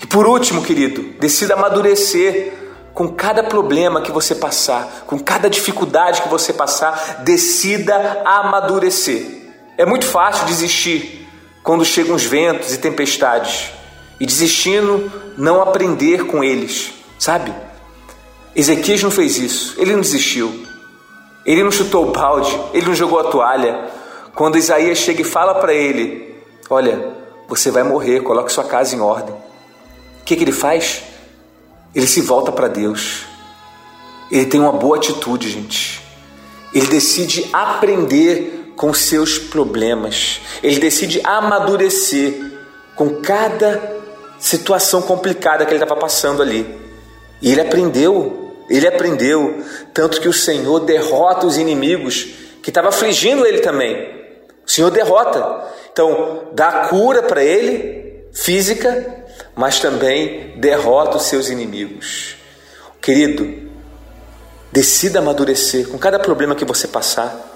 E 0.00 0.06
por 0.06 0.26
último, 0.26 0.62
querido, 0.62 1.02
decida 1.18 1.54
amadurecer 1.54 2.52
com 2.94 3.08
cada 3.08 3.42
problema 3.42 4.00
que 4.00 4.12
você 4.12 4.36
passar, 4.36 5.04
com 5.06 5.18
cada 5.18 5.50
dificuldade 5.50 6.22
que 6.22 6.28
você 6.28 6.52
passar, 6.52 7.22
decida 7.24 8.22
amadurecer. 8.24 9.26
É 9.76 9.84
muito 9.84 10.06
fácil 10.06 10.46
desistir 10.46 11.28
quando 11.62 11.84
chegam 11.84 12.14
os 12.14 12.24
ventos 12.24 12.72
e 12.72 12.78
tempestades 12.78 13.72
e 14.20 14.26
desistindo 14.26 15.10
não 15.36 15.60
aprender 15.60 16.26
com 16.26 16.44
eles, 16.44 16.92
sabe? 17.18 17.52
Ezequias 18.54 19.02
não 19.02 19.10
fez 19.10 19.38
isso, 19.38 19.74
ele 19.78 19.92
não 19.92 20.00
desistiu, 20.00 20.64
ele 21.44 21.62
não 21.62 21.70
chutou 21.70 22.08
o 22.08 22.12
balde, 22.12 22.56
ele 22.72 22.86
não 22.86 22.94
jogou 22.94 23.18
a 23.18 23.24
toalha. 23.24 23.90
Quando 24.34 24.58
Isaías 24.58 24.98
chega 24.98 25.22
e 25.22 25.24
fala 25.24 25.56
para 25.56 25.72
ele: 25.74 26.34
Olha, 26.70 27.12
você 27.48 27.70
vai 27.70 27.82
morrer, 27.82 28.20
coloque 28.20 28.52
sua 28.52 28.64
casa 28.64 28.94
em 28.94 29.00
ordem. 29.00 29.34
O 29.34 30.24
que, 30.24 30.36
que 30.36 30.44
ele 30.44 30.52
faz? 30.52 31.02
Ele 31.94 32.06
se 32.06 32.20
volta 32.20 32.50
para 32.50 32.68
Deus. 32.68 33.26
Ele 34.30 34.46
tem 34.46 34.60
uma 34.60 34.72
boa 34.72 34.96
atitude, 34.96 35.50
gente. 35.50 36.02
Ele 36.72 36.86
decide 36.86 37.48
aprender 37.52 38.72
com 38.76 38.92
seus 38.92 39.38
problemas. 39.38 40.40
Ele 40.62 40.80
decide 40.80 41.20
amadurecer 41.22 42.52
com 42.96 43.20
cada 43.20 43.94
situação 44.38 45.02
complicada 45.02 45.64
que 45.64 45.72
ele 45.72 45.82
estava 45.82 46.00
passando 46.00 46.42
ali. 46.42 46.66
E 47.40 47.52
ele 47.52 47.60
aprendeu, 47.60 48.43
ele 48.68 48.86
aprendeu, 48.86 49.62
tanto 49.92 50.20
que 50.20 50.28
o 50.28 50.32
Senhor 50.32 50.80
derrota 50.80 51.46
os 51.46 51.56
inimigos 51.56 52.28
que 52.62 52.70
estavam 52.70 52.88
afligindo 52.88 53.46
ele 53.46 53.60
também. 53.60 54.24
O 54.66 54.70
Senhor 54.70 54.90
derrota. 54.90 55.68
Então, 55.92 56.48
dá 56.52 56.88
cura 56.88 57.22
para 57.22 57.44
ele, 57.44 58.24
física, 58.32 59.24
mas 59.54 59.78
também 59.78 60.54
derrota 60.56 61.18
os 61.18 61.24
seus 61.24 61.48
inimigos. 61.48 62.36
Querido, 63.00 63.70
decida 64.72 65.18
amadurecer 65.18 65.88
com 65.88 65.98
cada 65.98 66.18
problema 66.18 66.54
que 66.54 66.64
você 66.64 66.88
passar. 66.88 67.52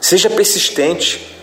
Seja 0.00 0.30
persistente 0.30 1.36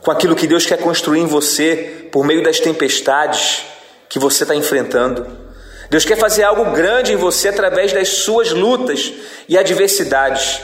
com 0.00 0.10
aquilo 0.10 0.36
que 0.36 0.46
Deus 0.46 0.64
quer 0.64 0.78
construir 0.78 1.20
em 1.20 1.26
você 1.26 2.08
por 2.10 2.24
meio 2.24 2.42
das 2.42 2.60
tempestades 2.60 3.64
que 4.08 4.18
você 4.18 4.44
está 4.44 4.54
enfrentando. 4.54 5.47
Deus 5.90 6.04
quer 6.04 6.16
fazer 6.16 6.42
algo 6.42 6.72
grande 6.72 7.12
em 7.12 7.16
você 7.16 7.48
através 7.48 7.92
das 7.92 8.08
suas 8.08 8.52
lutas 8.52 9.12
e 9.48 9.56
adversidades. 9.56 10.60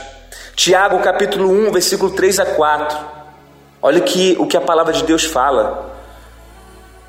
Tiago 0.55 0.99
capítulo 0.99 1.49
1, 1.49 1.71
versículo 1.71 2.11
3 2.11 2.39
a 2.39 2.45
4. 2.45 2.97
Olha 3.81 4.01
que, 4.01 4.35
o 4.39 4.45
que 4.45 4.55
a 4.55 4.61
palavra 4.61 4.93
de 4.93 5.03
Deus 5.03 5.25
fala. 5.25 5.93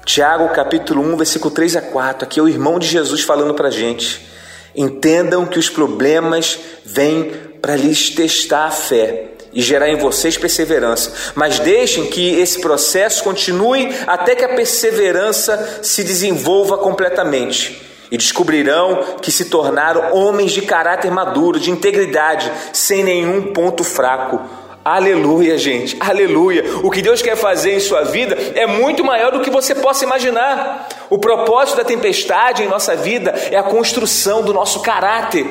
Tiago 0.05 0.49
capítulo 0.49 1.03
1, 1.03 1.17
versículo 1.17 1.53
3 1.53 1.77
a 1.77 1.83
4, 1.83 2.25
aqui 2.25 2.41
é 2.41 2.43
o 2.43 2.49
irmão 2.49 2.79
de 2.79 2.87
Jesus 2.87 3.23
falando 3.23 3.53
para 3.55 3.69
a 3.69 3.73
gente. 3.73 4.27
Entendam 4.75 5.45
que 5.45 5.59
os 5.59 5.69
problemas 5.69 6.59
vêm 6.85 7.33
para 7.61 7.77
lhes 7.77 8.11
testar 8.11 8.67
a 8.67 8.71
fé 8.71 9.33
e 9.53 9.61
gerar 9.61 9.89
em 9.89 9.97
vocês 9.97 10.39
perseverança, 10.39 11.33
mas 11.35 11.59
deixem 11.59 12.07
que 12.07 12.39
esse 12.39 12.61
processo 12.61 13.25
continue 13.25 13.95
até 14.07 14.35
que 14.35 14.45
a 14.45 14.55
perseverança 14.55 15.81
se 15.83 16.05
desenvolva 16.05 16.79
completamente. 16.79 17.96
E 18.11 18.17
descobrirão 18.17 19.17
que 19.21 19.33
se 19.33 19.47
tornaram 19.47 20.15
homens 20.15 20.53
de 20.53 20.63
caráter 20.63 21.11
maduro, 21.11 21.59
de 21.59 21.71
integridade, 21.71 22.53
sem 22.73 23.03
nenhum 23.03 23.53
ponto 23.53 23.83
fraco. 23.83 24.41
Aleluia, 24.87 25.59
gente, 25.59 25.97
aleluia. 25.99 26.65
O 26.85 26.93
que 26.93 27.03
Deus 27.03 27.21
quer 27.21 27.37
fazer 27.37 27.73
em 27.73 27.81
sua 27.81 28.03
vida 28.05 28.39
é 28.55 28.69
muito 28.69 29.03
maior 29.03 29.33
do 29.33 29.41
que 29.41 29.51
você 29.51 29.75
possa 29.75 30.05
imaginar. 30.05 30.89
O 31.11 31.19
propósito 31.19 31.79
da 31.79 31.85
tempestade 31.85 32.63
em 32.63 32.69
nossa 32.69 32.95
vida 32.95 33.33
é 33.51 33.57
a 33.57 33.65
construção 33.65 34.45
do 34.45 34.55
nosso 34.55 34.83
caráter. 34.83 35.45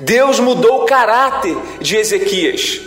Deus 0.00 0.40
mudou 0.40 0.82
o 0.82 0.86
caráter 0.86 1.56
de 1.80 1.96
Ezequias. 1.96 2.80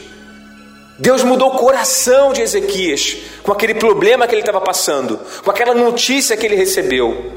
Deus 1.00 1.24
mudou 1.24 1.54
o 1.54 1.58
coração 1.58 2.34
de 2.34 2.42
Ezequias 2.42 3.18
com 3.42 3.54
aquele 3.54 3.76
problema 3.76 4.28
que 4.28 4.36
ele 4.36 4.42
estava 4.42 4.60
passando, 4.60 5.18
com 5.42 5.50
aquela 5.50 5.74
notícia 5.74 6.36
que 6.36 6.46
ele 6.46 6.58
recebeu. 6.58 7.32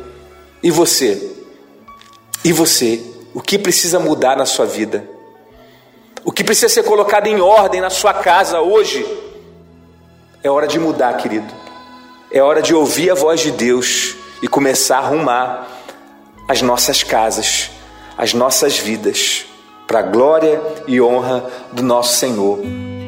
E 0.61 0.73
você? 0.73 1.40
E 2.43 2.53
você, 2.53 3.03
o 3.35 3.41
que 3.41 3.59
precisa 3.59 3.99
mudar 3.99 4.37
na 4.37 4.47
sua 4.47 4.67
vida? 4.67 5.05
O 6.25 6.33
que 6.33 6.43
precisa 6.43 6.69
ser 6.69 6.83
colocado 6.83 7.27
em 7.27 7.41
ordem 7.41 7.81
na 7.81 7.91
sua 7.91 8.15
casa 8.15 8.61
hoje? 8.61 9.07
É 10.43 10.51
hora 10.51 10.67
de 10.67 10.79
mudar, 10.79 11.15
querido. 11.19 11.53
É 12.33 12.43
hora 12.43 12.63
de 12.63 12.75
ouvir 12.75 13.11
a 13.11 13.15
voz 13.15 13.41
de 13.41 13.51
Deus 13.51 14.15
e 14.43 14.49
começar 14.49 14.99
a 14.99 15.01
arrumar 15.01 15.69
as 16.49 16.63
nossas 16.63 17.03
casas, 17.03 17.71
as 18.17 18.33
nossas 18.33 18.79
vidas, 18.79 19.45
para 19.87 19.99
a 19.99 20.03
glória 20.03 20.63
e 20.87 21.01
honra 21.01 21.45
do 21.73 21.83
nosso 21.83 22.15
Senhor. 22.15 22.59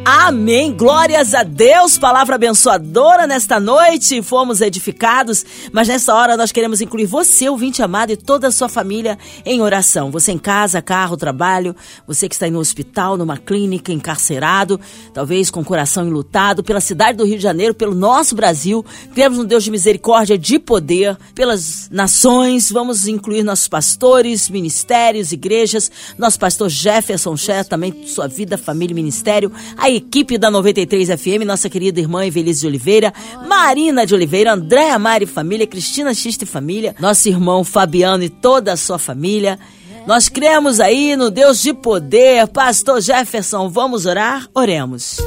Amém. 0.05 0.73
Glórias 0.73 1.33
a 1.33 1.45
Deus. 1.45 1.97
Palavra 1.97 2.35
abençoadora 2.35 3.25
nesta 3.25 3.61
noite. 3.61 4.21
Fomos 4.21 4.61
edificados, 4.61 5.47
mas 5.71 5.87
nesta 5.87 6.13
hora 6.13 6.37
nós 6.37 6.51
queremos 6.51 6.81
incluir 6.81 7.07
você, 7.07 7.49
ouvinte 7.49 7.85
amado, 7.85 8.11
e 8.11 8.17
toda 8.17 8.49
a 8.49 8.51
sua 8.51 8.69
família 8.69 9.17
em 9.47 9.63
oração. 9.63 10.11
Você 10.11 10.33
em 10.33 10.39
casa, 10.39 10.83
carro, 10.83 11.17
trabalho, 11.17 11.77
você 12.05 12.29
que 12.29 12.35
está 12.35 12.51
no 12.51 12.59
hospital, 12.59 13.17
numa 13.17 13.37
clínica, 13.37 13.93
encarcerado, 13.93 14.81
talvez 15.15 15.51
com 15.51 15.61
o 15.61 15.65
coração 15.65 16.05
enlutado, 16.05 16.65
pela 16.65 16.81
cidade 16.81 17.19
do 17.19 17.25
Rio 17.25 17.37
de 17.37 17.43
Janeiro, 17.43 17.73
pelo 17.73 17.95
nosso 17.95 18.35
Brasil. 18.35 18.85
Queremos 19.15 19.39
um 19.39 19.45
Deus 19.45 19.63
de 19.63 19.71
misericórdia, 19.71 20.37
de 20.37 20.59
poder, 20.59 21.17
pelas 21.33 21.89
nações. 21.93 22.73
Vamos 22.73 23.07
incluir 23.07 23.45
nossos 23.45 23.69
pastores, 23.69 24.51
ministérios, 24.51 25.31
igrejas, 25.31 25.93
nosso 26.19 26.41
pastor 26.41 26.69
Jefferson 26.69 27.37
Ché, 27.37 27.63
também 27.63 28.05
sua 28.09 28.27
vida, 28.27 28.59
família 28.59 28.93
e 28.93 28.97
ministério. 28.97 29.53
A 29.77 29.92
equipe 29.93 30.37
da 30.39 30.51
93 30.51 31.09
FM, 31.09 31.45
nossa 31.47 31.69
querida 31.69 32.01
irmã 32.01 32.27
Evelise 32.27 32.63
de 32.63 32.67
Oliveira, 32.67 33.13
Marina 33.47 34.05
de 34.05 34.15
Oliveira, 34.15 34.53
Andréa 34.53 34.99
Mari 34.99 35.27
Família, 35.27 35.67
Cristina 35.67 36.13
Xista 36.15 36.45
e 36.45 36.47
Família, 36.47 36.95
nosso 36.99 37.29
irmão 37.29 37.65
Fabiano 37.65 38.25
e 38.25 38.29
toda 38.29 38.73
a 38.73 38.77
sua 38.77 38.99
família. 38.99 39.59
Nós 40.07 40.29
cremos 40.29 40.81
aí 40.81 41.15
no 41.15 41.31
Deus 41.31 41.63
de 41.63 41.73
poder. 41.73 42.49
Pastor 42.49 43.01
Jefferson, 43.01 43.69
vamos 43.69 44.05
orar? 44.05 44.49
Oremos. 44.55 45.19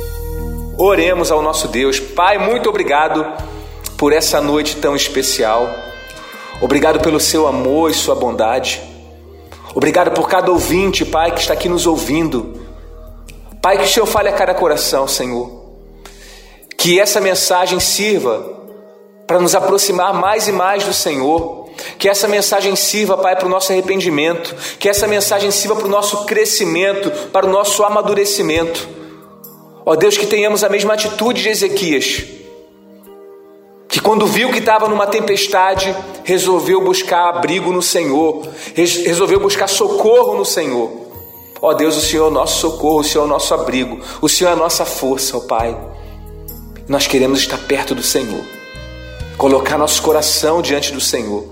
Oremos 0.78 1.32
ao 1.32 1.42
nosso 1.42 1.68
Deus. 1.70 2.00
Pai, 2.00 2.38
muito 2.38 2.70
obrigado 2.70 3.26
por 3.98 4.12
essa 4.12 4.42
noite 4.42 4.76
tão 4.76 4.96
especial. 4.96 5.74
Obrigado 6.62 7.00
pelo 7.00 7.20
seu 7.20 7.48
amor 7.48 7.92
e 7.92 7.94
sua 7.94 8.16
bondade. 8.16 8.82
Obrigado 9.74 10.12
por 10.12 10.28
cada 10.28 10.52
ouvinte, 10.52 11.06
Pai, 11.06 11.32
que 11.32 11.40
está 11.40 11.54
aqui 11.54 11.70
nos 11.70 11.86
ouvindo. 11.86 12.65
Pai, 13.66 13.80
que 13.80 13.86
o 13.86 13.88
Senhor 13.88 14.06
fale 14.06 14.30
a 14.30 14.32
cada 14.32 14.54
coração, 14.54 15.08
Senhor. 15.08 15.50
Que 16.78 17.00
essa 17.00 17.20
mensagem 17.20 17.80
sirva 17.80 18.48
para 19.26 19.40
nos 19.40 19.56
aproximar 19.56 20.14
mais 20.14 20.48
e 20.48 20.52
mais 20.52 20.84
do 20.84 20.94
Senhor. 20.94 21.68
Que 21.98 22.08
essa 22.08 22.28
mensagem 22.28 22.76
sirva, 22.76 23.18
Pai, 23.18 23.36
para 23.36 23.48
o 23.48 23.50
nosso 23.50 23.72
arrependimento. 23.72 24.56
Que 24.78 24.88
essa 24.88 25.08
mensagem 25.08 25.50
sirva 25.50 25.78
para 25.78 25.88
o 25.88 25.90
nosso 25.90 26.26
crescimento, 26.26 27.10
para 27.32 27.48
o 27.48 27.50
nosso 27.50 27.84
amadurecimento. 27.84 28.88
Ó 29.84 29.96
Deus, 29.96 30.16
que 30.16 30.28
tenhamos 30.28 30.64
a 30.64 30.70
mesma 30.70 30.94
atitude 30.94 31.42
de 31.42 31.50
Ezequias. 31.50 32.24
Que 33.90 34.00
quando 34.00 34.28
viu 34.28 34.52
que 34.52 34.60
estava 34.60 34.88
numa 34.88 35.08
tempestade, 35.08 35.96
resolveu 36.24 36.82
buscar 36.82 37.30
abrigo 37.30 37.74
no 37.74 37.82
Senhor, 37.82 38.48
resolveu 38.76 39.40
buscar 39.40 39.66
socorro 39.66 40.38
no 40.38 40.46
Senhor. 40.46 41.05
Ó 41.62 41.74
Deus, 41.74 41.96
o 41.96 42.02
Senhor 42.02 42.26
é 42.26 42.28
o 42.28 42.32
nosso 42.32 42.60
socorro, 42.60 43.00
o 43.00 43.04
Senhor 43.04 43.24
é 43.24 43.26
o 43.26 43.30
nosso 43.30 43.54
abrigo, 43.54 44.00
o 44.22 44.28
Senhor 44.30 44.50
é 44.50 44.54
a 44.54 44.58
nossa 44.58 44.86
força, 44.86 45.38
ó 45.38 45.40
Pai. 45.40 45.76
Nós 46.88 47.08
queremos 47.08 47.40
estar 47.40 47.58
perto 47.58 47.96
do 47.96 48.04
Senhor, 48.04 48.44
colocar 49.38 49.78
nosso 49.78 50.02
coração 50.02 50.62
diante 50.62 50.92
do 50.92 51.02
Senhor, 51.02 51.46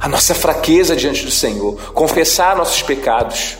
a 0.00 0.08
nossa 0.08 0.34
fraqueza 0.34 0.96
diante 0.96 1.24
do 1.24 1.30
Senhor, 1.30 1.74
confessar 1.92 2.56
nossos 2.56 2.82
pecados. 2.82 3.58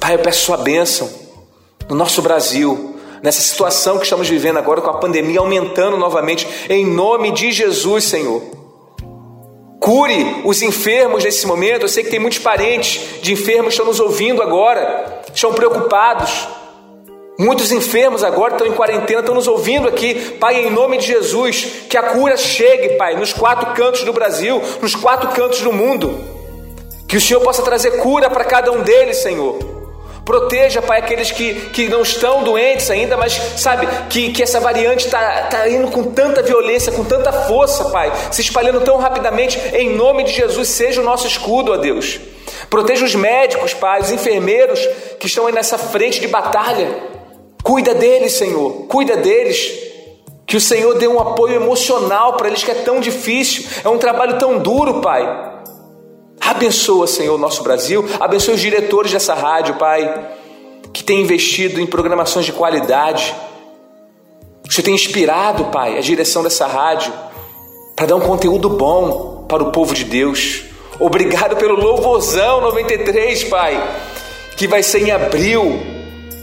Pai, 0.00 0.14
eu 0.14 0.18
peço 0.18 0.46
Sua 0.46 0.56
bênção 0.56 1.08
no 1.88 1.94
nosso 1.94 2.20
Brasil, 2.22 2.96
nessa 3.22 3.40
situação 3.40 3.98
que 3.98 4.04
estamos 4.04 4.28
vivendo 4.28 4.58
agora 4.58 4.80
com 4.80 4.90
a 4.90 4.98
pandemia 4.98 5.40
aumentando 5.40 5.96
novamente, 5.96 6.46
em 6.68 6.84
nome 6.84 7.30
de 7.32 7.52
Jesus, 7.52 8.04
Senhor. 8.04 8.65
Cure 9.86 10.42
os 10.44 10.62
enfermos 10.62 11.22
nesse 11.22 11.46
momento. 11.46 11.82
Eu 11.82 11.88
sei 11.88 12.02
que 12.02 12.10
tem 12.10 12.18
muitos 12.18 12.40
parentes 12.40 13.22
de 13.22 13.32
enfermos 13.32 13.66
que 13.66 13.70
estão 13.74 13.86
nos 13.86 14.00
ouvindo 14.00 14.42
agora, 14.42 15.22
estão 15.32 15.54
preocupados. 15.54 16.48
Muitos 17.38 17.70
enfermos 17.70 18.24
agora 18.24 18.54
estão 18.54 18.66
em 18.66 18.72
quarentena, 18.72 19.20
estão 19.20 19.36
nos 19.36 19.46
ouvindo 19.46 19.86
aqui. 19.86 20.14
Pai, 20.40 20.66
em 20.66 20.70
nome 20.70 20.98
de 20.98 21.06
Jesus, 21.06 21.84
que 21.88 21.96
a 21.96 22.02
cura 22.02 22.36
chegue, 22.36 22.96
Pai, 22.96 23.14
nos 23.14 23.32
quatro 23.32 23.74
cantos 23.74 24.02
do 24.02 24.12
Brasil, 24.12 24.60
nos 24.82 24.96
quatro 24.96 25.28
cantos 25.28 25.60
do 25.60 25.72
mundo. 25.72 26.18
Que 27.06 27.16
o 27.16 27.20
Senhor 27.20 27.40
possa 27.40 27.62
trazer 27.62 27.92
cura 27.98 28.28
para 28.28 28.42
cada 28.42 28.72
um 28.72 28.82
deles, 28.82 29.18
Senhor. 29.18 29.75
Proteja, 30.26 30.82
Pai, 30.82 30.98
aqueles 30.98 31.30
que, 31.30 31.54
que 31.70 31.88
não 31.88 32.02
estão 32.02 32.42
doentes 32.42 32.90
ainda, 32.90 33.16
mas 33.16 33.32
sabe 33.56 33.86
que, 34.10 34.32
que 34.32 34.42
essa 34.42 34.58
variante 34.58 35.06
está 35.06 35.42
tá 35.42 35.68
indo 35.68 35.88
com 35.92 36.02
tanta 36.10 36.42
violência, 36.42 36.90
com 36.90 37.04
tanta 37.04 37.32
força, 37.32 37.84
Pai, 37.90 38.12
se 38.32 38.40
espalhando 38.40 38.80
tão 38.80 38.96
rapidamente. 38.96 39.56
Em 39.72 39.94
nome 39.94 40.24
de 40.24 40.32
Jesus, 40.32 40.68
seja 40.68 41.00
o 41.00 41.04
nosso 41.04 41.28
escudo, 41.28 41.72
ó 41.72 41.76
Deus. 41.76 42.18
Proteja 42.68 43.04
os 43.04 43.14
médicos, 43.14 43.72
Pai, 43.72 44.00
os 44.00 44.10
enfermeiros 44.10 44.80
que 45.20 45.28
estão 45.28 45.46
aí 45.46 45.52
nessa 45.52 45.78
frente 45.78 46.20
de 46.20 46.26
batalha. 46.26 46.88
Cuida 47.62 47.94
deles, 47.94 48.32
Senhor, 48.32 48.88
cuida 48.88 49.16
deles. 49.16 49.78
Que 50.44 50.56
o 50.56 50.60
Senhor 50.60 50.98
dê 50.98 51.06
um 51.06 51.20
apoio 51.20 51.54
emocional 51.54 52.36
para 52.36 52.48
eles 52.48 52.64
que 52.64 52.70
é 52.72 52.74
tão 52.74 52.98
difícil, 52.98 53.64
é 53.84 53.88
um 53.88 53.98
trabalho 53.98 54.40
tão 54.40 54.58
duro, 54.58 55.00
Pai. 55.00 55.55
Abençoa, 56.46 57.08
Senhor, 57.08 57.34
o 57.34 57.38
nosso 57.38 57.62
Brasil. 57.64 58.04
Abençoa 58.20 58.54
os 58.54 58.60
diretores 58.60 59.10
dessa 59.10 59.34
rádio, 59.34 59.74
Pai, 59.74 60.30
que 60.92 61.02
tem 61.02 61.20
investido 61.20 61.80
em 61.80 61.86
programações 61.86 62.46
de 62.46 62.52
qualidade. 62.52 63.34
Você 64.64 64.80
tem 64.80 64.94
inspirado, 64.94 65.64
Pai, 65.66 65.98
a 65.98 66.00
direção 66.00 66.44
dessa 66.44 66.66
rádio 66.66 67.12
para 67.96 68.06
dar 68.06 68.16
um 68.16 68.20
conteúdo 68.20 68.68
bom 68.68 69.44
para 69.48 69.62
o 69.62 69.72
povo 69.72 69.92
de 69.92 70.04
Deus. 70.04 70.62
Obrigado 71.00 71.56
pelo 71.56 71.74
louvorzão 71.74 72.60
93, 72.60 73.44
Pai, 73.44 74.00
que 74.56 74.68
vai 74.68 74.84
ser 74.84 75.02
em 75.02 75.10
abril 75.10 75.80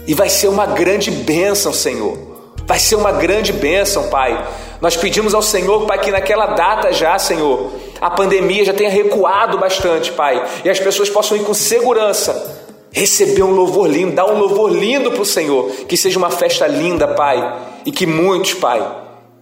e 0.06 0.12
vai 0.12 0.28
ser 0.28 0.48
uma 0.48 0.66
grande 0.66 1.10
bênção, 1.10 1.72
Senhor. 1.72 2.33
Vai 2.66 2.78
ser 2.78 2.96
uma 2.96 3.12
grande 3.12 3.52
bênção, 3.52 4.08
Pai. 4.08 4.46
Nós 4.80 4.96
pedimos 4.96 5.34
ao 5.34 5.42
Senhor, 5.42 5.86
Pai, 5.86 5.98
que 5.98 6.10
naquela 6.10 6.46
data 6.46 6.92
já, 6.92 7.18
Senhor, 7.18 7.72
a 8.00 8.10
pandemia 8.10 8.64
já 8.64 8.72
tenha 8.72 8.90
recuado 8.90 9.58
bastante, 9.58 10.12
Pai, 10.12 10.44
e 10.64 10.70
as 10.70 10.80
pessoas 10.80 11.10
possam 11.10 11.36
ir 11.36 11.44
com 11.44 11.54
segurança 11.54 12.62
receber 12.94 13.42
um 13.42 13.50
louvor 13.50 13.90
lindo, 13.90 14.12
dar 14.14 14.26
um 14.26 14.38
louvor 14.38 14.70
lindo 14.70 15.10
para 15.10 15.20
o 15.20 15.26
Senhor, 15.26 15.68
que 15.88 15.96
seja 15.96 16.16
uma 16.16 16.30
festa 16.30 16.64
linda, 16.68 17.08
Pai, 17.08 17.58
e 17.84 17.90
que 17.90 18.06
muitos, 18.06 18.54
Pai, 18.54 18.86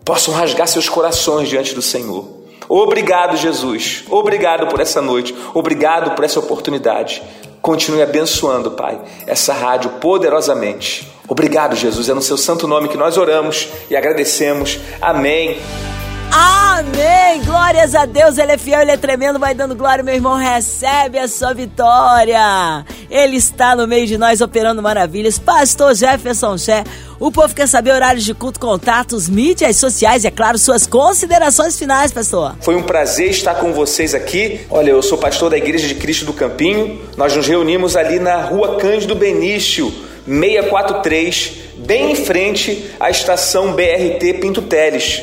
possam 0.07 0.33
rasgar 0.33 0.67
seus 0.67 0.89
corações 0.89 1.51
diante 1.51 1.75
do 1.75 1.83
Senhor. 1.83 2.25
Obrigado, 2.67 3.37
Jesus. 3.37 4.05
Obrigado 4.09 4.69
por 4.69 4.81
essa 4.81 5.03
noite. 5.03 5.35
Obrigado 5.53 6.15
por 6.15 6.25
essa 6.25 6.41
oportunidade. 6.41 7.23
Continue 7.63 8.03
abençoando, 8.03 8.73
Pai, 8.73 9.01
essa 9.25 9.55
rádio 9.55 9.91
poderosamente. 10.01 11.09
Obrigado, 11.29 11.77
Jesus. 11.77 12.09
É 12.09 12.15
no 12.15 12.21
seu 12.21 12.37
santo 12.37 12.67
nome 12.67 12.89
que 12.89 12.97
nós 12.97 13.17
oramos 13.17 13.69
e 13.89 13.97
agradecemos. 13.97 14.81
Amém. 15.01 15.61
Amém! 16.35 17.43
Glórias 17.45 17.95
a 17.95 18.07
Deus, 18.07 18.39
Ele 18.39 18.53
é 18.53 18.59
fiel, 18.59 18.81
Ele 18.81 18.91
é 18.91 18.97
tremendo, 18.97 19.39
vai 19.39 19.55
dando 19.55 19.77
glória, 19.77 20.03
meu 20.03 20.15
irmão, 20.15 20.37
recebe 20.37 21.19
a 21.19 21.29
sua 21.29 21.53
vitória. 21.53 22.85
Ele 23.11 23.37
está 23.37 23.77
no 23.77 23.87
meio 23.87 24.07
de 24.07 24.17
nós 24.17 24.41
operando 24.41 24.83
maravilhas. 24.83 25.39
Pastor 25.39 25.95
Jefferson 25.95 26.57
Ché, 26.57 26.85
o 27.23 27.31
povo 27.31 27.55
quer 27.55 27.69
saber 27.69 27.93
horários 27.93 28.25
de 28.25 28.35
culto, 28.35 28.59
contatos, 28.59 29.29
mídias 29.29 29.77
sociais 29.77 30.25
e, 30.25 30.27
é 30.27 30.31
claro, 30.31 30.59
suas 30.59 30.89
considerações 30.89 31.79
finais, 31.79 32.11
pastor. 32.11 32.57
Foi 32.61 32.75
um 32.75 32.83
prazer 32.83 33.31
estar 33.31 33.55
com 33.55 33.73
vocês 33.73 34.13
aqui. 34.13 34.63
Olha, 34.69 34.91
eu 34.91 35.01
sou 35.01 35.17
pastor 35.17 35.49
da 35.49 35.57
Igreja 35.57 35.87
de 35.87 35.95
Cristo 35.95 36.25
do 36.25 36.33
Campinho. 36.33 37.01
Nós 37.17 37.37
nos 37.37 37.47
reunimos 37.47 37.95
ali 37.95 38.19
na 38.19 38.43
rua 38.43 38.77
Cândido 38.77 39.15
Benício, 39.15 39.93
643, 40.27 41.53
bem 41.77 42.11
em 42.11 42.17
frente 42.17 42.91
à 42.99 43.09
estação 43.09 43.73
BRT 43.73 44.41
Pinto 44.41 44.63
Teles. 44.63 45.23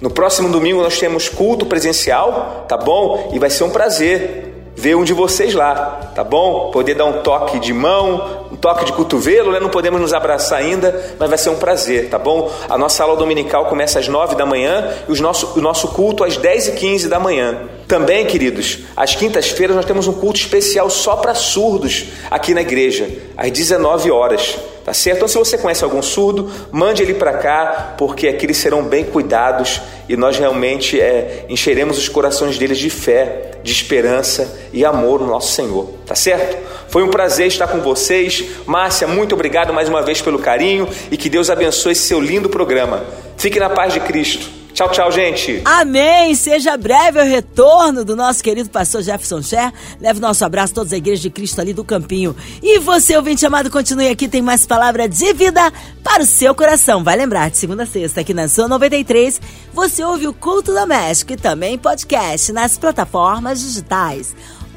No 0.00 0.08
próximo 0.08 0.48
domingo 0.50 0.80
nós 0.80 1.00
temos 1.00 1.28
culto 1.28 1.66
presencial, 1.66 2.64
tá 2.68 2.76
bom? 2.76 3.32
E 3.34 3.40
vai 3.40 3.50
ser 3.50 3.64
um 3.64 3.70
prazer 3.70 4.49
ver 4.80 4.96
um 4.96 5.04
de 5.04 5.12
vocês 5.12 5.52
lá, 5.52 6.10
tá 6.14 6.24
bom? 6.24 6.70
Poder 6.70 6.94
dar 6.94 7.04
um 7.04 7.20
toque 7.20 7.60
de 7.60 7.70
mão, 7.70 8.46
um 8.50 8.56
toque 8.56 8.86
de 8.86 8.94
cotovelo, 8.94 9.52
né? 9.52 9.60
Não 9.60 9.68
podemos 9.68 10.00
nos 10.00 10.14
abraçar 10.14 10.58
ainda, 10.58 11.14
mas 11.18 11.28
vai 11.28 11.36
ser 11.36 11.50
um 11.50 11.56
prazer, 11.56 12.08
tá 12.08 12.18
bom? 12.18 12.50
A 12.66 12.78
nossa 12.78 13.04
aula 13.04 13.14
dominical 13.14 13.66
começa 13.66 13.98
às 13.98 14.08
9 14.08 14.36
da 14.36 14.46
manhã 14.46 14.88
e 15.06 15.12
os 15.12 15.20
nosso, 15.20 15.52
o 15.54 15.60
nosso 15.60 15.88
culto 15.88 16.24
às 16.24 16.38
10 16.38 16.68
e 16.68 16.72
15 16.72 17.08
da 17.10 17.20
manhã. 17.20 17.68
Também, 17.86 18.24
queridos, 18.24 18.78
às 18.96 19.14
quintas-feiras 19.14 19.76
nós 19.76 19.84
temos 19.84 20.08
um 20.08 20.14
culto 20.14 20.40
especial 20.40 20.88
só 20.88 21.16
para 21.16 21.34
surdos 21.34 22.06
aqui 22.30 22.54
na 22.54 22.62
igreja, 22.62 23.06
às 23.36 23.50
19 23.50 24.10
horas 24.10 24.56
Tá 24.90 24.94
certo? 24.94 25.18
Então, 25.18 25.28
se 25.28 25.38
você 25.38 25.56
conhece 25.56 25.84
algum 25.84 26.02
surdo, 26.02 26.50
mande 26.72 27.00
ele 27.00 27.14
para 27.14 27.34
cá, 27.34 27.94
porque 27.96 28.26
aqui 28.26 28.44
eles 28.44 28.56
serão 28.56 28.82
bem 28.82 29.04
cuidados 29.04 29.80
e 30.08 30.16
nós 30.16 30.36
realmente 30.36 31.00
é, 31.00 31.44
encheremos 31.48 31.96
os 31.96 32.08
corações 32.08 32.58
deles 32.58 32.76
de 32.76 32.90
fé, 32.90 33.52
de 33.62 33.70
esperança 33.70 34.52
e 34.72 34.84
amor 34.84 35.20
no 35.20 35.28
nosso 35.28 35.52
Senhor. 35.52 35.90
Tá 36.04 36.16
certo? 36.16 36.56
Foi 36.88 37.04
um 37.04 37.08
prazer 37.08 37.46
estar 37.46 37.68
com 37.68 37.78
vocês. 37.78 38.44
Márcia, 38.66 39.06
muito 39.06 39.32
obrigado 39.32 39.72
mais 39.72 39.88
uma 39.88 40.02
vez 40.02 40.20
pelo 40.20 40.40
carinho 40.40 40.88
e 41.08 41.16
que 41.16 41.30
Deus 41.30 41.50
abençoe 41.50 41.92
esse 41.92 42.08
seu 42.08 42.20
lindo 42.20 42.48
programa. 42.48 43.04
Fique 43.36 43.60
na 43.60 43.70
paz 43.70 43.92
de 43.92 44.00
Cristo. 44.00 44.59
Tchau, 44.72 44.88
tchau, 44.90 45.10
gente. 45.10 45.60
Amém. 45.64 46.34
Seja 46.34 46.76
breve 46.76 47.20
o 47.20 47.24
retorno 47.24 48.04
do 48.04 48.16
nosso 48.16 48.42
querido 48.42 48.70
pastor 48.70 49.02
Jefferson 49.02 49.42
Cher. 49.42 49.72
Leve 50.00 50.20
nosso 50.20 50.44
abraço 50.44 50.72
a 50.72 50.76
todos 50.76 50.92
a 50.92 50.96
igreja 50.96 51.22
de 51.22 51.30
Cristo 51.30 51.60
ali 51.60 51.72
do 51.72 51.84
Campinho. 51.84 52.34
E 52.62 52.78
você, 52.78 53.16
ouvinte 53.16 53.44
amado, 53.44 53.70
continue 53.70 54.08
aqui. 54.08 54.28
Tem 54.28 54.42
mais 54.42 54.66
palavra 54.66 55.08
de 55.08 55.32
vida 55.32 55.72
para 56.02 56.22
o 56.22 56.26
seu 56.26 56.54
coração. 56.54 57.04
Vai 57.04 57.16
lembrar, 57.16 57.50
de 57.50 57.56
segunda 57.56 57.82
a 57.82 57.86
sexta, 57.86 58.20
aqui 58.20 58.32
na 58.32 58.48
Sua 58.48 58.68
93, 58.68 59.40
você 59.72 60.02
ouve 60.04 60.26
o 60.26 60.32
Culto 60.32 60.72
Doméstico 60.72 61.32
e 61.32 61.36
também 61.36 61.78
podcast 61.78 62.52
nas 62.52 62.78
plataformas 62.78 63.60
digitais. 63.60 64.34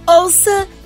Ouça 0.08 0.68